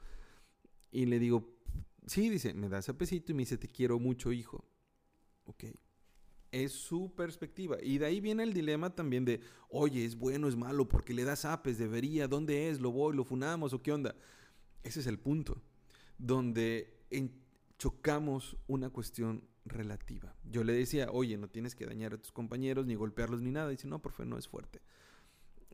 y 0.90 1.06
le 1.06 1.18
digo, 1.18 1.56
sí, 2.06 2.28
dice, 2.28 2.54
me 2.54 2.68
da 2.68 2.80
zapecito 2.82 3.32
y 3.32 3.34
me 3.34 3.42
dice, 3.42 3.58
te 3.58 3.68
quiero 3.68 3.98
mucho, 3.98 4.32
hijo. 4.32 4.64
Ok. 5.44 5.64
Es 6.52 6.72
su 6.72 7.12
perspectiva. 7.14 7.76
Y 7.82 7.98
de 7.98 8.06
ahí 8.06 8.20
viene 8.20 8.44
el 8.44 8.54
dilema 8.54 8.94
también 8.94 9.24
de, 9.24 9.40
oye, 9.68 10.04
es 10.04 10.16
bueno, 10.16 10.48
es 10.48 10.56
malo, 10.56 10.88
porque 10.88 11.12
le 11.12 11.24
das 11.24 11.40
zapes, 11.40 11.76
debería, 11.76 12.28
¿dónde 12.28 12.70
es? 12.70 12.80
¿Lo 12.80 12.92
voy, 12.92 13.14
lo 13.14 13.24
funamos 13.24 13.72
o 13.72 13.82
qué 13.82 13.92
onda? 13.92 14.14
Ese 14.82 15.00
es 15.00 15.06
el 15.06 15.18
punto. 15.18 15.60
Donde 16.18 16.96
chocamos 17.78 18.56
una 18.66 18.90
cuestión 18.90 19.42
relativa. 19.64 20.34
Yo 20.44 20.64
le 20.64 20.72
decía, 20.72 21.08
oye, 21.10 21.36
no 21.36 21.48
tienes 21.48 21.74
que 21.74 21.86
dañar 21.86 22.14
a 22.14 22.18
tus 22.18 22.32
compañeros, 22.32 22.86
ni 22.86 22.94
golpearlos, 22.94 23.42
ni 23.42 23.50
nada. 23.50 23.68
dice, 23.68 23.88
no, 23.88 24.00
profe, 24.00 24.24
no 24.24 24.38
es 24.38 24.48
fuerte. 24.48 24.80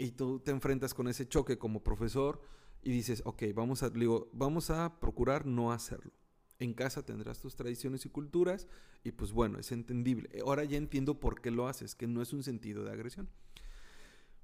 Y 0.02 0.10
tú 0.12 0.40
te 0.40 0.50
enfrentas 0.50 0.94
con 0.94 1.06
ese 1.06 1.28
choque 1.28 1.58
como 1.58 1.84
profesor 1.84 2.42
y 2.82 2.90
dices, 2.90 3.22
ok, 3.24 3.44
vamos 3.54 3.84
a, 3.84 3.90
digo, 3.90 4.28
vamos 4.32 4.70
a 4.70 4.98
procurar 4.98 5.46
no 5.46 5.70
hacerlo. 5.72 6.12
En 6.58 6.74
casa 6.74 7.04
tendrás 7.04 7.38
tus 7.38 7.54
tradiciones 7.54 8.04
y 8.04 8.08
culturas 8.08 8.66
y 9.04 9.12
pues 9.12 9.30
bueno, 9.32 9.60
es 9.60 9.70
entendible. 9.70 10.28
Ahora 10.44 10.64
ya 10.64 10.76
entiendo 10.76 11.20
por 11.20 11.40
qué 11.40 11.52
lo 11.52 11.68
haces, 11.68 11.94
que 11.94 12.08
no 12.08 12.20
es 12.20 12.32
un 12.32 12.42
sentido 12.42 12.82
de 12.84 12.90
agresión. 12.90 13.28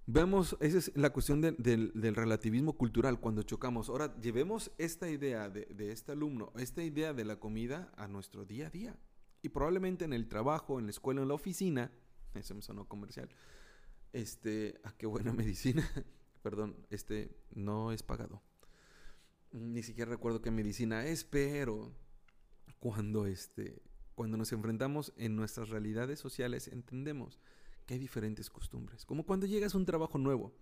Vemos, 0.06 0.56
esa 0.60 0.78
es 0.78 0.92
la 0.96 1.10
cuestión 1.10 1.40
de- 1.40 1.52
del, 1.52 1.90
del 1.94 2.14
relativismo 2.14 2.74
cultural 2.74 3.18
cuando 3.20 3.42
chocamos. 3.42 3.88
Ahora, 3.88 4.16
llevemos 4.20 4.70
esta 4.78 5.10
idea 5.10 5.50
de, 5.50 5.66
de 5.66 5.90
este 5.92 6.12
alumno, 6.12 6.52
esta 6.56 6.82
idea 6.82 7.12
de 7.12 7.24
la 7.24 7.40
comida 7.40 7.92
a 7.96 8.06
nuestro 8.08 8.44
día 8.44 8.68
a 8.68 8.70
día. 8.70 8.96
Y 9.42 9.50
probablemente 9.50 10.04
en 10.04 10.12
el 10.12 10.28
trabajo, 10.28 10.78
en 10.78 10.86
la 10.86 10.90
escuela, 10.92 11.20
en 11.22 11.28
la 11.28 11.34
oficina, 11.34 11.90
eso 12.34 12.54
me 12.54 12.62
sonó 12.62 12.86
comercial, 12.88 13.28
este, 14.12 14.80
ah, 14.84 14.94
qué 14.98 15.06
buena 15.06 15.32
medicina, 15.34 15.88
perdón, 16.42 16.76
este, 16.90 17.36
no 17.50 17.92
es 17.92 18.02
pagado. 18.02 18.42
Ni 19.50 19.82
siquiera 19.82 20.10
recuerdo 20.10 20.42
qué 20.42 20.50
medicina 20.50 21.06
es, 21.06 21.24
pero 21.24 21.92
cuando, 22.80 23.26
este, 23.26 23.82
cuando 24.14 24.36
nos 24.36 24.52
enfrentamos 24.52 25.12
en 25.16 25.36
nuestras 25.36 25.70
realidades 25.70 26.20
sociales, 26.20 26.68
entendemos 26.68 27.40
que 27.86 27.94
hay 27.94 28.00
diferentes 28.00 28.50
costumbres. 28.50 29.06
Como 29.06 29.24
cuando 29.26 29.46
llegas 29.46 29.74
a 29.74 29.78
un 29.78 29.86
trabajo 29.86 30.18
nuevo, 30.18 30.54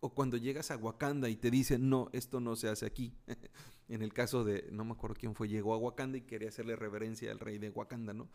o 0.00 0.14
cuando 0.14 0.36
llegas 0.38 0.70
a 0.70 0.76
Wakanda 0.76 1.28
y 1.28 1.36
te 1.36 1.50
dicen, 1.50 1.90
no, 1.90 2.08
esto 2.12 2.40
no 2.40 2.56
se 2.56 2.68
hace 2.68 2.86
aquí. 2.86 3.14
en 3.88 4.02
el 4.02 4.12
caso 4.14 4.44
de, 4.44 4.68
no 4.72 4.84
me 4.84 4.92
acuerdo 4.92 5.16
quién 5.18 5.34
fue, 5.34 5.48
llegó 5.48 5.74
a 5.74 5.78
Wakanda 5.78 6.18
y 6.18 6.22
quería 6.22 6.48
hacerle 6.48 6.76
reverencia 6.76 7.30
al 7.32 7.38
rey 7.40 7.58
de 7.58 7.70
Wakanda, 7.70 8.14
¿no? 8.14 8.30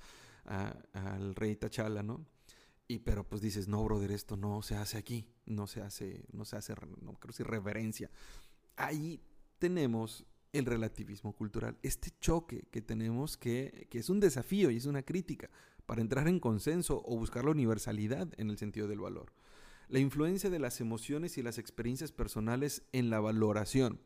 A- 0.46 0.78
al 0.94 1.36
rey 1.36 1.56
T'Challa, 1.56 2.04
¿no? 2.04 2.26
Y 2.88 3.00
pero 3.00 3.28
pues 3.28 3.42
dices, 3.42 3.68
no, 3.68 3.84
brother, 3.84 4.12
esto 4.12 4.38
no 4.38 4.62
se 4.62 4.76
hace 4.76 4.98
aquí, 4.98 5.28
no 5.46 5.66
se 5.66 5.82
hace, 5.82 6.26
no 6.32 6.46
se 6.46 6.56
hace, 6.56 6.76
no 7.02 7.14
creo 7.20 7.34
si 7.34 7.44
reverencia. 7.44 8.12
Ahí 8.76 9.22
tenemos 9.58 10.26
el 10.54 10.66
relativismo 10.66 11.34
cultural, 11.34 11.78
este 11.82 12.12
choque 12.20 12.68
que 12.72 12.82
tenemos 12.82 13.38
que, 13.38 13.88
que 13.90 14.00
es 14.00 14.10
un 14.10 14.20
desafío 14.20 14.70
y 14.72 14.78
es 14.78 14.86
una 14.86 15.02
crítica 15.02 15.50
para 15.86 16.02
entrar 16.02 16.28
en 16.28 16.40
consenso 16.40 17.04
o 17.06 17.18
buscar 17.18 17.46
la 17.46 17.52
universalidad 17.52 18.30
en 18.38 18.50
el 18.50 18.58
sentido 18.58 18.88
del 18.88 19.00
valor. 19.00 19.34
La 19.88 20.00
influencia 20.00 20.50
de 20.50 20.60
las 20.60 20.82
emociones 20.82 21.38
y 21.38 21.44
las 21.44 21.58
experiencias 21.58 22.12
personales 22.12 22.84
en 22.92 23.10
la 23.10 23.20
valoración. 23.20 24.00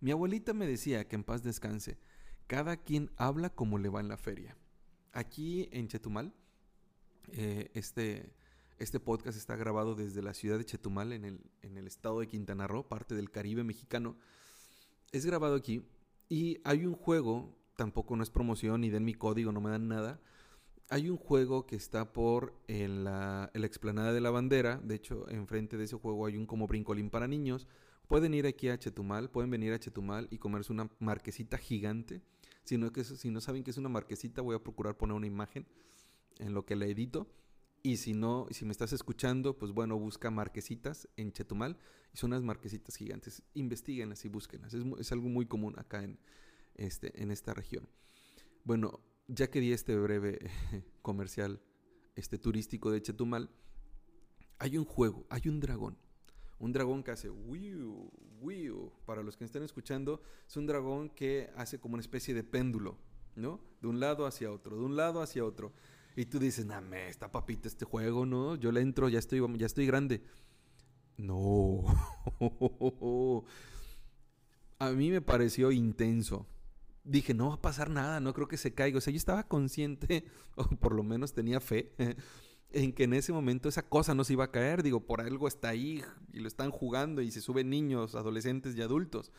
Mi 0.00 0.10
abuelita 0.10 0.54
me 0.54 0.66
decía 0.66 1.06
que 1.08 1.16
en 1.16 1.24
paz 1.24 1.42
descanse, 1.42 1.98
cada 2.46 2.76
quien 2.78 3.10
habla 3.16 3.50
como 3.50 3.78
le 3.78 3.88
va 3.88 4.00
en 4.00 4.08
la 4.08 4.16
feria. 4.16 4.56
Aquí 5.12 5.68
en 5.72 5.88
Chetumal, 5.88 6.32
Eh, 7.32 7.70
este, 7.74 8.32
este 8.78 9.00
podcast 9.00 9.36
está 9.36 9.56
grabado 9.56 9.94
desde 9.94 10.22
la 10.22 10.34
ciudad 10.34 10.58
de 10.58 10.64
Chetumal, 10.64 11.12
en 11.12 11.24
el, 11.24 11.40
en 11.62 11.76
el 11.76 11.86
estado 11.86 12.20
de 12.20 12.28
Quintana 12.28 12.66
Roo, 12.66 12.88
parte 12.88 13.14
del 13.14 13.30
Caribe 13.30 13.64
mexicano. 13.64 14.16
Es 15.12 15.26
grabado 15.26 15.54
aquí 15.54 15.82
y 16.28 16.60
hay 16.64 16.84
un 16.84 16.94
juego, 16.94 17.56
tampoco 17.76 18.14
no 18.16 18.22
es 18.22 18.30
promoción, 18.30 18.82
ni 18.82 18.90
den 18.90 19.04
mi 19.04 19.14
código, 19.14 19.52
no 19.52 19.60
me 19.60 19.70
dan 19.70 19.88
nada. 19.88 20.20
Hay 20.90 21.10
un 21.10 21.16
juego 21.16 21.66
que 21.66 21.76
está 21.76 22.12
por 22.12 22.54
en 22.66 23.04
la, 23.04 23.50
explanada 23.54 24.12
de 24.12 24.20
la 24.20 24.30
bandera. 24.30 24.80
De 24.82 24.94
hecho, 24.94 25.28
enfrente 25.28 25.76
de 25.76 25.84
ese 25.84 25.96
juego 25.96 26.26
hay 26.26 26.36
un 26.36 26.46
como 26.46 26.66
brincolín 26.66 27.10
para 27.10 27.28
niños. 27.28 27.66
Pueden 28.06 28.32
ir 28.32 28.46
aquí 28.46 28.68
a 28.68 28.78
Chetumal, 28.78 29.30
pueden 29.30 29.50
venir 29.50 29.72
a 29.72 29.78
Chetumal 29.78 30.28
y 30.30 30.38
comerse 30.38 30.72
una 30.72 30.88
marquesita 30.98 31.58
gigante. 31.58 32.22
Si 32.64 32.78
no, 32.78 32.90
que, 32.90 33.04
si 33.04 33.30
no 33.30 33.40
saben 33.40 33.64
que 33.64 33.70
es 33.70 33.76
una 33.76 33.90
marquesita, 33.90 34.40
voy 34.40 34.56
a 34.56 34.62
procurar 34.62 34.96
poner 34.96 35.14
una 35.14 35.26
imagen 35.26 35.66
en 36.38 36.54
lo 36.54 36.64
que 36.64 36.76
la 36.76 36.86
edito. 36.86 37.28
Y 37.82 37.98
si 37.98 38.12
no, 38.12 38.46
si 38.50 38.64
me 38.64 38.72
estás 38.72 38.92
escuchando, 38.92 39.56
pues 39.56 39.72
bueno, 39.72 39.98
busca 39.98 40.30
marquesitas 40.30 41.08
en 41.16 41.32
Chetumal. 41.32 41.78
Y 42.12 42.16
son 42.16 42.32
unas 42.32 42.42
marquesitas 42.42 42.96
gigantes. 42.96 43.42
Investíguenlas 43.54 44.24
y 44.24 44.28
búsquenlas. 44.28 44.74
Es, 44.74 44.84
es 44.98 45.12
algo 45.12 45.28
muy 45.28 45.46
común 45.46 45.78
acá 45.78 46.02
en, 46.02 46.18
este, 46.74 47.22
en 47.22 47.30
esta 47.30 47.54
región. 47.54 47.88
Bueno, 48.64 49.00
ya 49.28 49.50
que 49.50 49.60
di 49.60 49.72
este 49.72 49.96
breve 49.96 50.38
comercial 51.02 51.60
este, 52.16 52.38
turístico 52.38 52.90
de 52.90 53.02
Chetumal, 53.02 53.50
hay 54.58 54.76
un 54.76 54.84
juego, 54.84 55.26
hay 55.28 55.42
un 55.48 55.60
dragón. 55.60 55.98
Un 56.58 56.72
dragón 56.72 57.04
que 57.04 57.12
hace 57.12 57.30
wiu, 57.30 58.10
wiu. 58.40 58.92
Para 59.04 59.22
los 59.22 59.36
que 59.36 59.44
estén 59.44 59.62
escuchando, 59.62 60.20
es 60.48 60.56
un 60.56 60.66
dragón 60.66 61.10
que 61.10 61.50
hace 61.54 61.78
como 61.78 61.94
una 61.94 62.00
especie 62.00 62.34
de 62.34 62.42
péndulo, 62.42 62.98
¿no? 63.36 63.60
De 63.80 63.86
un 63.86 64.00
lado 64.00 64.26
hacia 64.26 64.50
otro, 64.50 64.76
de 64.76 64.84
un 64.84 64.96
lado 64.96 65.22
hacia 65.22 65.44
otro. 65.44 65.72
Y 66.18 66.26
tú 66.26 66.40
dices, 66.40 66.66
me 66.66 67.08
está 67.08 67.30
papita 67.30 67.68
este 67.68 67.84
juego, 67.84 68.26
¿no? 68.26 68.56
Yo 68.56 68.72
le 68.72 68.80
entro, 68.80 69.08
ya 69.08 69.20
estoy, 69.20 69.40
ya 69.56 69.66
estoy 69.66 69.86
grande. 69.86 70.20
No. 71.16 71.84
A 74.80 74.90
mí 74.90 75.12
me 75.12 75.20
pareció 75.20 75.70
intenso. 75.70 76.44
Dije, 77.04 77.34
no 77.34 77.50
va 77.50 77.54
a 77.54 77.62
pasar 77.62 77.88
nada, 77.88 78.18
no 78.18 78.34
creo 78.34 78.48
que 78.48 78.56
se 78.56 78.74
caiga. 78.74 78.98
O 78.98 79.00
sea, 79.00 79.12
yo 79.12 79.16
estaba 79.16 79.46
consciente, 79.46 80.24
o 80.56 80.64
por 80.64 80.92
lo 80.92 81.04
menos 81.04 81.34
tenía 81.34 81.60
fe, 81.60 81.94
en 82.72 82.92
que 82.94 83.04
en 83.04 83.12
ese 83.12 83.32
momento 83.32 83.68
esa 83.68 83.88
cosa 83.88 84.12
no 84.12 84.24
se 84.24 84.32
iba 84.32 84.42
a 84.42 84.50
caer. 84.50 84.82
Digo, 84.82 85.06
por 85.06 85.20
algo 85.20 85.46
está 85.46 85.68
ahí 85.68 86.02
y 86.32 86.40
lo 86.40 86.48
están 86.48 86.72
jugando 86.72 87.22
y 87.22 87.30
se 87.30 87.40
suben 87.40 87.70
niños, 87.70 88.16
adolescentes 88.16 88.74
y 88.74 88.82
adultos. 88.82 89.30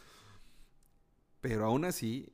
Pero 1.42 1.66
aún 1.66 1.84
así, 1.84 2.32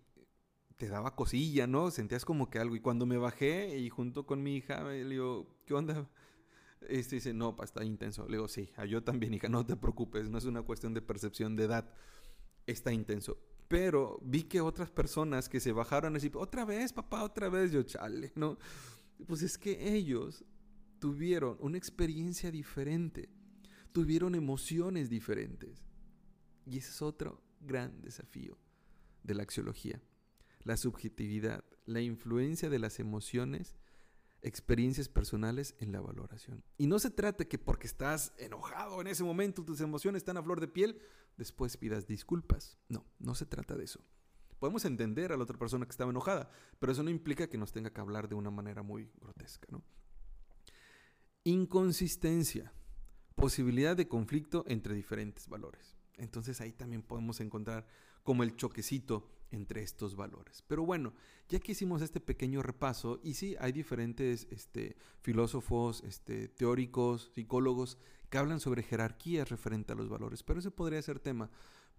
te 0.78 0.88
daba 0.88 1.16
cosilla, 1.16 1.68
¿no? 1.68 1.92
Sentías 1.92 2.26
como 2.26 2.50
que 2.50 2.60
algo. 2.60 2.76
Y 2.76 2.82
cuando 2.82 3.06
me 3.06 3.18
bajé 3.18 3.78
y 3.80 3.90
junto 3.90 4.26
con 4.26 4.44
mi 4.44 4.58
hija, 4.58 4.84
le 4.84 5.06
digo, 5.06 5.48
¿qué 5.66 5.74
onda? 5.74 6.10
Este 6.88 7.16
dice, 7.16 7.34
no, 7.34 7.56
pa, 7.56 7.64
está 7.64 7.84
intenso. 7.84 8.28
Le 8.28 8.38
digo, 8.38 8.48
sí, 8.48 8.72
a 8.76 8.86
yo 8.86 9.04
también, 9.04 9.34
hija, 9.34 9.50
no 9.50 9.66
te 9.66 9.76
preocupes, 9.76 10.30
no 10.30 10.38
es 10.38 10.46
una 10.46 10.62
cuestión 10.62 10.94
de 10.94 11.02
percepción 11.02 11.56
de 11.56 11.66
edad. 11.66 11.90
Está 12.68 12.92
intenso. 12.92 13.38
Pero 13.68 14.20
vi 14.22 14.44
que 14.44 14.62
otras 14.62 14.92
personas 14.92 15.50
que 15.50 15.60
se 15.60 15.72
bajaron 15.72 16.16
así, 16.16 16.30
otra 16.36 16.66
vez, 16.66 16.94
papá, 16.94 17.24
otra 17.24 17.50
vez, 17.50 17.72
yo, 17.72 17.82
chale, 17.84 18.32
¿no? 18.36 18.58
Pues 19.28 19.42
es 19.42 19.58
que 19.58 19.96
ellos 19.96 20.44
tuvieron 21.00 21.58
una 21.60 21.78
experiencia 21.78 22.52
diferente, 22.52 23.30
tuvieron 23.92 24.36
emociones 24.36 25.10
diferentes. 25.10 25.84
Y 26.66 26.78
ese 26.78 26.90
es 26.90 27.02
otro 27.02 27.42
gran 27.62 28.02
desafío 28.02 28.58
de 29.24 29.36
la 29.36 29.44
axiología. 29.44 30.02
La 30.65 30.75
subjetividad, 30.75 31.63
la 31.86 32.01
influencia 32.01 32.69
de 32.69 32.80
las 32.80 32.99
emociones, 32.99 33.78
experiencias 34.41 35.08
personales 35.08 35.75
en 35.80 35.91
la 35.91 36.01
valoración. 36.01 36.63
Y 36.78 36.88
no 36.88 36.99
se 36.99 37.12
trata 37.12 37.45
que 37.45 37.58
porque 37.58 37.88
estás 37.88 38.34
enojado 38.38 38.99
en 38.99 39.08
ese 39.08 39.23
momento, 39.23 39.63
tus 39.63 39.80
emociones 39.80 40.21
están 40.21 40.38
a 40.38 40.43
flor 40.43 40.60
de 40.60 40.67
piel, 40.67 40.99
después 41.38 41.78
pidas 41.78 42.08
disculpas. 42.08 42.78
No, 42.89 43.06
no 43.19 43.36
se 43.36 43.45
trata 43.45 43.75
de 43.75 43.86
eso. 43.86 44.04
Podemos 44.60 44.86
entender 44.86 45.32
a 45.32 45.38
la 45.38 45.43
otra 45.43 45.60
persona 45.60 45.86
que 45.86 45.91
estaba 45.91 46.12
enojada, 46.12 46.49
pero 46.80 46.91
eso 46.91 47.04
no 47.04 47.10
implica 47.10 47.47
que 47.47 47.58
nos 47.58 47.71
tenga 47.71 47.91
que 47.91 48.01
hablar 48.01 48.28
de 48.28 48.36
una 48.36 48.49
manera 48.49 48.82
muy 48.82 49.12
grotesca, 49.21 49.67
¿no? 49.69 49.84
Inconsistencia, 51.43 52.73
posibilidad 53.36 53.95
de 53.95 54.08
conflicto 54.08 54.63
entre 54.67 54.95
diferentes 54.95 55.47
valores. 55.47 55.95
Entonces 56.17 56.60
ahí 56.62 56.71
también 56.71 57.04
podemos 57.04 57.39
encontrar 57.39 57.86
como 58.23 58.41
el 58.41 58.56
choquecito 58.56 59.30
entre 59.52 59.84
estos 59.84 60.16
valores. 60.16 60.64
Pero 60.68 60.86
bueno, 60.86 61.14
ya 61.50 61.60
que 61.60 61.74
hicimos 61.74 62.02
este 62.02 62.20
pequeño 62.20 62.62
repaso, 62.62 63.20
y 63.24 63.36
sí, 63.36 63.56
hay 63.60 63.72
diferentes 63.72 64.48
este, 64.52 64.98
filósofos, 65.22 66.04
este, 66.04 66.48
teóricos, 66.48 67.32
psicólogos 67.34 67.98
que 68.30 68.38
hablan 68.38 68.60
sobre 68.60 68.84
jerarquías 68.84 69.50
referente 69.50 69.94
a 69.94 69.96
los 69.96 70.10
valores, 70.10 70.44
pero 70.44 70.60
ese 70.60 70.72
podría 70.72 71.02
ser 71.02 71.20
tema 71.20 71.50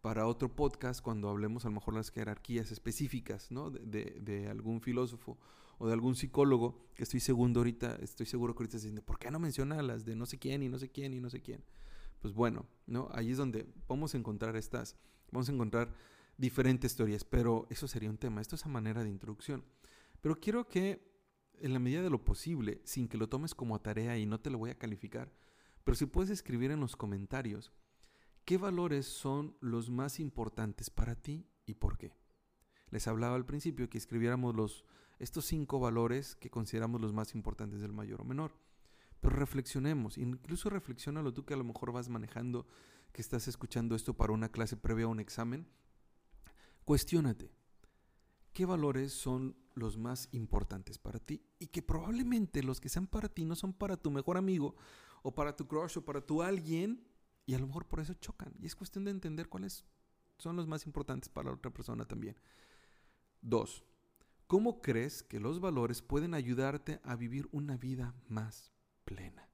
para 0.00 0.26
otro 0.26 0.54
podcast 0.54 1.00
cuando 1.00 1.28
hablemos 1.28 1.64
a 1.64 1.68
lo 1.68 1.74
mejor 1.74 1.94
las 1.94 2.10
jerarquías 2.10 2.70
específicas 2.70 3.50
¿no? 3.50 3.70
de, 3.70 4.20
de, 4.20 4.48
algún 4.48 4.80
filósofo 4.80 5.38
o 5.78 5.86
de 5.86 5.92
algún 5.92 6.14
psicólogo, 6.14 6.78
que 6.94 7.02
estoy 7.02 7.20
seguro 7.20 7.52
ahorita, 7.56 7.96
estoy 7.96 8.26
seguro 8.26 8.54
que 8.54 8.62
ahorita 8.62 8.76
diciendo, 8.76 9.02
¿por 9.02 9.18
qué 9.18 9.30
no 9.30 9.38
menciona 9.38 9.82
las 9.82 10.04
de 10.04 10.14
no 10.16 10.26
sé 10.26 10.38
quién 10.38 10.62
y 10.62 10.68
no 10.68 10.78
sé 10.78 10.90
quién 10.90 11.12
y 11.12 11.20
no 11.20 11.28
sé 11.28 11.42
quién? 11.42 11.64
Pues 12.20 12.34
bueno, 12.34 12.66
¿no? 12.86 13.08
Ahí 13.12 13.30
es 13.30 13.36
donde 13.36 13.66
vamos 13.88 14.14
a 14.14 14.18
encontrar 14.18 14.56
estas, 14.56 14.96
vamos 15.32 15.48
a 15.48 15.52
encontrar 15.52 15.92
diferentes 16.36 16.96
teorías, 16.96 17.24
pero 17.24 17.66
eso 17.70 17.88
sería 17.88 18.10
un 18.10 18.18
tema, 18.18 18.40
esto 18.40 18.56
es 18.56 18.66
a 18.66 18.68
manera 18.68 19.02
de 19.02 19.10
introducción. 19.10 19.64
Pero 20.20 20.38
quiero 20.38 20.68
que 20.68 21.14
en 21.60 21.72
la 21.72 21.78
medida 21.78 22.02
de 22.02 22.10
lo 22.10 22.24
posible, 22.24 22.80
sin 22.84 23.08
que 23.08 23.18
lo 23.18 23.28
tomes 23.28 23.54
como 23.54 23.80
tarea 23.80 24.18
y 24.18 24.26
no 24.26 24.40
te 24.40 24.50
lo 24.50 24.58
voy 24.58 24.70
a 24.70 24.78
calificar, 24.78 25.32
pero 25.84 25.94
si 25.94 26.06
puedes 26.06 26.30
escribir 26.30 26.70
en 26.70 26.80
los 26.80 26.96
comentarios, 26.96 27.72
¿qué 28.44 28.58
valores 28.58 29.06
son 29.06 29.56
los 29.60 29.88
más 29.88 30.20
importantes 30.20 30.90
para 30.90 31.14
ti 31.14 31.46
y 31.64 31.74
por 31.74 31.96
qué? 31.96 32.12
Les 32.90 33.06
hablaba 33.08 33.36
al 33.36 33.46
principio 33.46 33.88
que 33.88 33.98
escribiéramos 33.98 34.54
los, 34.54 34.84
estos 35.18 35.46
cinco 35.46 35.80
valores 35.80 36.36
que 36.36 36.50
consideramos 36.50 37.00
los 37.00 37.12
más 37.12 37.34
importantes 37.34 37.80
del 37.80 37.92
mayor 37.92 38.20
o 38.20 38.24
menor. 38.24 38.52
Pero 39.20 39.36
reflexionemos, 39.36 40.18
incluso 40.18 40.70
reflexionalo 40.70 41.32
tú 41.32 41.44
que 41.44 41.54
a 41.54 41.56
lo 41.56 41.64
mejor 41.64 41.92
vas 41.92 42.08
manejando, 42.08 42.66
que 43.12 43.22
estás 43.22 43.48
escuchando 43.48 43.94
esto 43.94 44.14
para 44.14 44.32
una 44.32 44.50
clase 44.50 44.76
previa 44.76 45.06
a 45.06 45.08
un 45.08 45.20
examen, 45.20 45.66
Cuestiónate, 46.86 47.50
¿qué 48.52 48.64
valores 48.64 49.12
son 49.12 49.56
los 49.74 49.98
más 49.98 50.28
importantes 50.30 50.98
para 50.98 51.18
ti? 51.18 51.42
Y 51.58 51.66
que 51.66 51.82
probablemente 51.82 52.62
los 52.62 52.80
que 52.80 52.88
sean 52.88 53.08
para 53.08 53.28
ti 53.28 53.44
no 53.44 53.56
son 53.56 53.72
para 53.72 53.96
tu 53.96 54.12
mejor 54.12 54.36
amigo 54.36 54.76
o 55.24 55.34
para 55.34 55.56
tu 55.56 55.66
crush 55.66 55.98
o 55.98 56.04
para 56.04 56.20
tu 56.20 56.44
alguien 56.44 57.04
y 57.44 57.54
a 57.54 57.58
lo 57.58 57.66
mejor 57.66 57.88
por 57.88 57.98
eso 57.98 58.14
chocan. 58.14 58.54
Y 58.60 58.66
es 58.66 58.76
cuestión 58.76 59.04
de 59.04 59.10
entender 59.10 59.48
cuáles 59.48 59.84
son 60.38 60.54
los 60.54 60.68
más 60.68 60.86
importantes 60.86 61.28
para 61.28 61.48
la 61.48 61.56
otra 61.56 61.72
persona 61.72 62.04
también. 62.04 62.36
Dos, 63.40 63.84
¿cómo 64.46 64.80
crees 64.80 65.24
que 65.24 65.40
los 65.40 65.58
valores 65.58 66.02
pueden 66.02 66.34
ayudarte 66.34 67.00
a 67.02 67.16
vivir 67.16 67.48
una 67.50 67.76
vida 67.76 68.14
más 68.28 68.70
plena? 69.04 69.50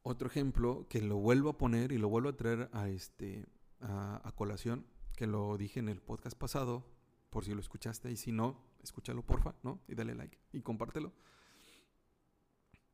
Otro 0.00 0.26
ejemplo 0.26 0.86
que 0.88 1.02
lo 1.02 1.18
vuelvo 1.18 1.50
a 1.50 1.58
poner 1.58 1.92
y 1.92 1.98
lo 1.98 2.08
vuelvo 2.08 2.30
a 2.30 2.36
traer 2.38 2.70
a 2.72 2.88
este 2.88 3.44
a, 3.80 4.32
colación, 4.34 4.86
que 5.16 5.26
lo 5.26 5.56
dije 5.56 5.80
en 5.80 5.88
el 5.88 6.00
podcast 6.00 6.36
pasado, 6.36 6.86
por 7.30 7.44
si 7.44 7.54
lo 7.54 7.60
escuchaste, 7.60 8.10
y 8.10 8.16
si 8.16 8.32
no, 8.32 8.64
escúchalo 8.82 9.24
porfa, 9.24 9.54
¿no? 9.62 9.80
Y 9.88 9.94
dale 9.94 10.14
like 10.14 10.38
y 10.52 10.60
compártelo. 10.62 11.12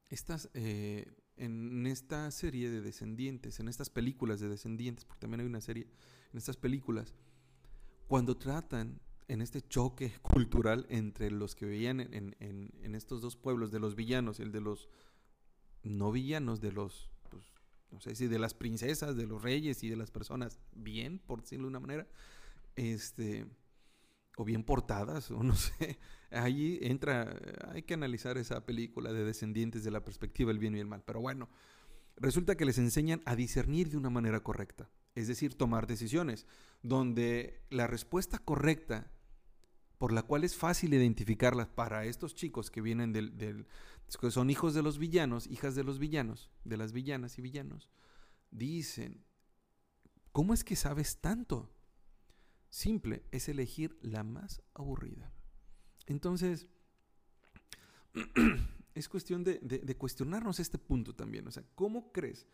Estas, 0.08 0.50
eh, 0.54 1.12
en 1.36 1.86
esta 1.86 2.30
serie 2.30 2.70
de 2.70 2.80
descendientes, 2.80 3.60
en 3.60 3.68
estas 3.68 3.90
películas 3.90 4.40
de 4.40 4.48
descendientes, 4.48 5.04
porque 5.04 5.20
también 5.20 5.40
hay 5.40 5.46
una 5.46 5.60
serie, 5.60 5.88
en 6.32 6.38
estas 6.38 6.56
películas, 6.56 7.14
cuando 8.06 8.36
tratan 8.36 9.00
en 9.28 9.40
este 9.40 9.62
choque 9.62 10.12
cultural 10.22 10.86
entre 10.90 11.30
los 11.30 11.54
que 11.54 11.66
veían 11.66 12.00
en, 12.00 12.36
en, 12.40 12.72
en 12.82 12.94
estos 12.94 13.22
dos 13.22 13.36
pueblos, 13.36 13.70
de 13.70 13.80
los 13.80 13.94
villanos, 13.94 14.40
el 14.40 14.52
de 14.52 14.60
los 14.60 14.88
no 15.82 16.12
villanos, 16.12 16.60
de 16.60 16.72
los 16.72 17.11
no 17.92 18.00
sé 18.00 18.14
si 18.14 18.26
de 18.26 18.38
las 18.38 18.54
princesas, 18.54 19.16
de 19.16 19.26
los 19.26 19.42
reyes 19.42 19.84
y 19.84 19.88
de 19.88 19.96
las 19.96 20.10
personas 20.10 20.58
bien, 20.72 21.18
por 21.18 21.42
decirlo 21.42 21.66
de 21.66 21.70
una 21.70 21.80
manera, 21.80 22.06
este, 22.74 23.46
o 24.36 24.44
bien 24.44 24.64
portadas, 24.64 25.30
o 25.30 25.42
no 25.42 25.54
sé. 25.54 25.98
Ahí 26.30 26.78
entra, 26.82 27.36
hay 27.70 27.82
que 27.82 27.94
analizar 27.94 28.38
esa 28.38 28.64
película 28.64 29.12
de 29.12 29.24
descendientes 29.24 29.84
de 29.84 29.90
la 29.90 30.04
perspectiva 30.04 30.48
del 30.48 30.58
bien 30.58 30.74
y 30.74 30.80
el 30.80 30.86
mal. 30.86 31.02
Pero 31.04 31.20
bueno, 31.20 31.48
resulta 32.16 32.56
que 32.56 32.64
les 32.64 32.78
enseñan 32.78 33.22
a 33.26 33.36
discernir 33.36 33.90
de 33.90 33.98
una 33.98 34.10
manera 34.10 34.40
correcta, 34.40 34.90
es 35.14 35.28
decir, 35.28 35.54
tomar 35.54 35.86
decisiones, 35.86 36.46
donde 36.82 37.62
la 37.68 37.86
respuesta 37.86 38.38
correcta 38.38 39.10
por 40.02 40.12
la 40.12 40.24
cual 40.24 40.42
es 40.42 40.56
fácil 40.56 40.94
identificarlas 40.94 41.68
para 41.68 42.04
estos 42.06 42.34
chicos 42.34 42.72
que 42.72 42.80
vienen 42.80 43.12
del, 43.12 43.68
que 44.20 44.30
son 44.32 44.50
hijos 44.50 44.74
de 44.74 44.82
los 44.82 44.98
villanos, 44.98 45.46
hijas 45.46 45.76
de 45.76 45.84
los 45.84 46.00
villanos, 46.00 46.50
de 46.64 46.76
las 46.76 46.92
villanas 46.92 47.38
y 47.38 47.42
villanos, 47.42 47.88
dicen, 48.50 49.24
¿cómo 50.32 50.54
es 50.54 50.64
que 50.64 50.74
sabes 50.74 51.20
tanto? 51.20 51.72
Simple, 52.68 53.24
es 53.30 53.48
elegir 53.48 53.96
la 54.02 54.24
más 54.24 54.60
aburrida. 54.74 55.32
Entonces, 56.06 56.66
es 58.96 59.08
cuestión 59.08 59.44
de, 59.44 59.60
de, 59.62 59.78
de 59.78 59.96
cuestionarnos 59.96 60.58
este 60.58 60.78
punto 60.78 61.14
también. 61.14 61.46
O 61.46 61.52
sea, 61.52 61.62
¿cómo 61.76 62.10
crees 62.10 62.48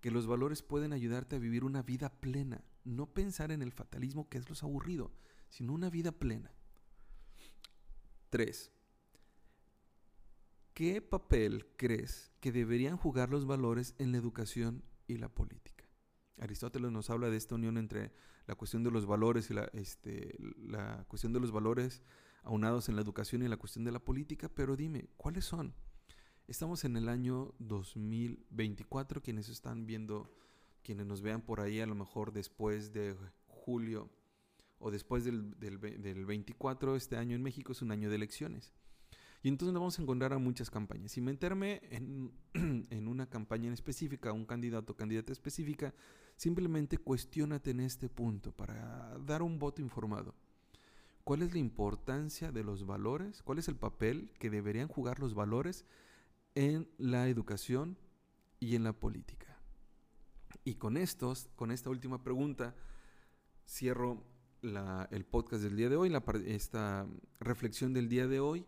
que 0.00 0.10
los 0.10 0.26
valores 0.26 0.62
pueden 0.62 0.94
ayudarte 0.94 1.36
a 1.36 1.40
vivir 1.40 1.62
una 1.62 1.82
vida 1.82 2.08
plena? 2.08 2.64
No 2.84 3.12
pensar 3.12 3.52
en 3.52 3.60
el 3.60 3.72
fatalismo 3.72 4.30
que 4.30 4.38
es 4.38 4.48
lo 4.48 4.56
aburrido, 4.66 5.12
sino 5.50 5.74
una 5.74 5.90
vida 5.90 6.10
plena. 6.10 6.55
3. 8.30 8.72
¿Qué 10.74 11.00
papel 11.00 11.66
crees 11.76 12.32
que 12.40 12.52
deberían 12.52 12.96
jugar 12.96 13.30
los 13.30 13.46
valores 13.46 13.94
en 13.98 14.12
la 14.12 14.18
educación 14.18 14.82
y 15.06 15.16
la 15.16 15.28
política? 15.28 15.88
Aristóteles 16.38 16.92
nos 16.92 17.08
habla 17.08 17.30
de 17.30 17.38
esta 17.38 17.54
unión 17.54 17.78
entre 17.78 18.12
la 18.46 18.54
cuestión 18.54 18.82
de 18.82 18.90
los 18.90 19.06
valores 19.06 19.50
y 19.50 19.54
la, 19.54 19.70
este, 19.72 20.36
la 20.58 21.04
cuestión 21.08 21.32
de 21.32 21.40
los 21.40 21.50
valores 21.50 22.02
aunados 22.42 22.88
en 22.88 22.96
la 22.96 23.02
educación 23.02 23.42
y 23.42 23.48
la 23.48 23.56
cuestión 23.56 23.84
de 23.84 23.92
la 23.92 23.98
política, 23.98 24.48
pero 24.48 24.76
dime, 24.76 25.08
¿cuáles 25.16 25.44
son? 25.44 25.74
Estamos 26.46 26.84
en 26.84 26.96
el 26.96 27.08
año 27.08 27.54
2024, 27.58 29.22
quienes 29.22 29.48
están 29.48 29.86
viendo, 29.86 30.30
quienes 30.82 31.06
nos 31.06 31.22
vean 31.22 31.42
por 31.42 31.60
ahí 31.60 31.80
a 31.80 31.86
lo 31.86 31.96
mejor 31.96 32.32
después 32.32 32.92
de 32.92 33.16
julio 33.48 34.08
o 34.78 34.90
después 34.90 35.24
del, 35.24 35.58
del, 35.58 35.80
del 35.80 36.26
24, 36.26 36.96
este 36.96 37.16
año 37.16 37.34
en 37.34 37.42
México 37.42 37.72
es 37.72 37.82
un 37.82 37.92
año 37.92 38.08
de 38.08 38.16
elecciones. 38.16 38.74
Y 39.42 39.48
entonces 39.48 39.72
nos 39.72 39.80
vamos 39.80 39.98
a 39.98 40.02
encontrar 40.02 40.32
a 40.32 40.38
muchas 40.38 40.70
campañas. 40.70 41.16
Y 41.16 41.20
meterme 41.20 41.80
en, 41.90 42.32
en 42.90 43.08
una 43.08 43.28
campaña 43.28 43.68
en 43.68 43.74
específica, 43.74 44.32
un 44.32 44.44
candidato 44.44 44.92
o 44.92 44.96
candidata 44.96 45.32
específica, 45.32 45.94
simplemente 46.36 46.98
cuestionate 46.98 47.70
en 47.70 47.80
este 47.80 48.08
punto 48.08 48.52
para 48.52 49.16
dar 49.24 49.42
un 49.42 49.58
voto 49.58 49.80
informado. 49.80 50.34
¿Cuál 51.24 51.42
es 51.42 51.52
la 51.52 51.58
importancia 51.58 52.52
de 52.52 52.62
los 52.62 52.86
valores? 52.86 53.42
¿Cuál 53.42 53.58
es 53.58 53.68
el 53.68 53.76
papel 53.76 54.32
que 54.38 54.50
deberían 54.50 54.88
jugar 54.88 55.18
los 55.18 55.34
valores 55.34 55.84
en 56.54 56.88
la 56.98 57.28
educación 57.28 57.98
y 58.60 58.76
en 58.76 58.84
la 58.84 58.92
política? 58.92 59.58
Y 60.64 60.74
con 60.74 60.96
estos, 60.96 61.48
con 61.56 61.70
esta 61.70 61.90
última 61.90 62.22
pregunta, 62.22 62.74
cierro 63.66 64.24
la, 64.66 65.08
el 65.10 65.24
podcast 65.24 65.62
del 65.62 65.76
día 65.76 65.88
de 65.88 65.96
hoy, 65.96 66.08
la, 66.08 66.22
esta 66.46 67.06
reflexión 67.40 67.92
del 67.92 68.08
día 68.08 68.26
de 68.26 68.40
hoy. 68.40 68.66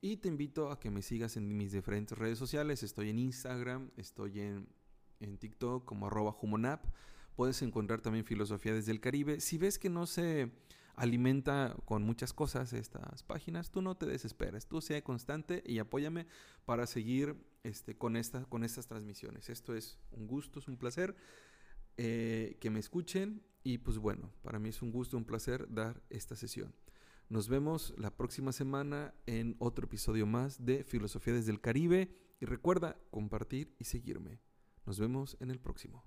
Y 0.00 0.16
te 0.16 0.28
invito 0.28 0.70
a 0.70 0.80
que 0.80 0.90
me 0.90 1.02
sigas 1.02 1.36
en 1.36 1.56
mis 1.56 1.72
diferentes 1.72 2.16
redes 2.16 2.38
sociales. 2.38 2.82
Estoy 2.82 3.10
en 3.10 3.18
Instagram, 3.18 3.90
estoy 3.96 4.40
en, 4.40 4.66
en 5.20 5.36
TikTok 5.36 5.84
como 5.84 6.06
arroba 6.06 6.34
humonap. 6.40 6.86
Puedes 7.36 7.60
encontrar 7.62 8.00
también 8.00 8.24
Filosofía 8.24 8.72
desde 8.72 8.92
el 8.92 9.00
Caribe. 9.00 9.40
Si 9.40 9.58
ves 9.58 9.78
que 9.78 9.90
no 9.90 10.06
se 10.06 10.50
alimenta 10.96 11.76
con 11.84 12.02
muchas 12.02 12.32
cosas 12.32 12.72
estas 12.72 13.22
páginas, 13.22 13.70
tú 13.70 13.82
no 13.82 13.96
te 13.96 14.06
desesperes, 14.06 14.66
tú 14.66 14.80
sea 14.80 15.02
constante 15.02 15.62
y 15.66 15.78
apóyame 15.78 16.26
para 16.66 16.86
seguir 16.86 17.36
este, 17.62 17.96
con, 17.96 18.16
esta, 18.16 18.44
con 18.44 18.64
estas 18.64 18.86
transmisiones. 18.86 19.48
Esto 19.48 19.74
es 19.74 19.98
un 20.12 20.26
gusto, 20.26 20.58
es 20.58 20.68
un 20.68 20.76
placer 20.76 21.16
eh, 22.02 22.56
que 22.60 22.70
me 22.70 22.78
escuchen 22.78 23.42
y 23.62 23.76
pues 23.76 23.98
bueno, 23.98 24.32
para 24.40 24.58
mí 24.58 24.70
es 24.70 24.80
un 24.80 24.90
gusto, 24.90 25.18
un 25.18 25.26
placer 25.26 25.66
dar 25.68 26.02
esta 26.08 26.34
sesión. 26.34 26.74
Nos 27.28 27.50
vemos 27.50 27.92
la 27.98 28.16
próxima 28.16 28.52
semana 28.52 29.12
en 29.26 29.54
otro 29.58 29.84
episodio 29.84 30.24
más 30.24 30.64
de 30.64 30.82
Filosofía 30.82 31.34
desde 31.34 31.52
el 31.52 31.60
Caribe 31.60 32.10
y 32.40 32.46
recuerda 32.46 32.96
compartir 33.10 33.74
y 33.78 33.84
seguirme. 33.84 34.40
Nos 34.86 34.98
vemos 34.98 35.36
en 35.40 35.50
el 35.50 35.60
próximo. 35.60 36.02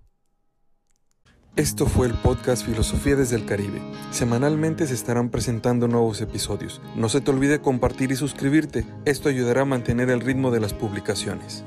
Esto 1.54 1.86
fue 1.86 2.08
el 2.08 2.14
podcast 2.14 2.66
Filosofía 2.66 3.14
desde 3.14 3.36
el 3.36 3.46
Caribe. 3.46 3.80
Semanalmente 4.10 4.88
se 4.88 4.94
estarán 4.94 5.30
presentando 5.30 5.86
nuevos 5.86 6.20
episodios. 6.20 6.82
No 6.96 7.08
se 7.08 7.20
te 7.20 7.30
olvide 7.30 7.60
compartir 7.60 8.10
y 8.10 8.16
suscribirte. 8.16 8.84
Esto 9.04 9.28
ayudará 9.28 9.62
a 9.62 9.64
mantener 9.64 10.10
el 10.10 10.20
ritmo 10.20 10.50
de 10.50 10.58
las 10.58 10.74
publicaciones. 10.74 11.64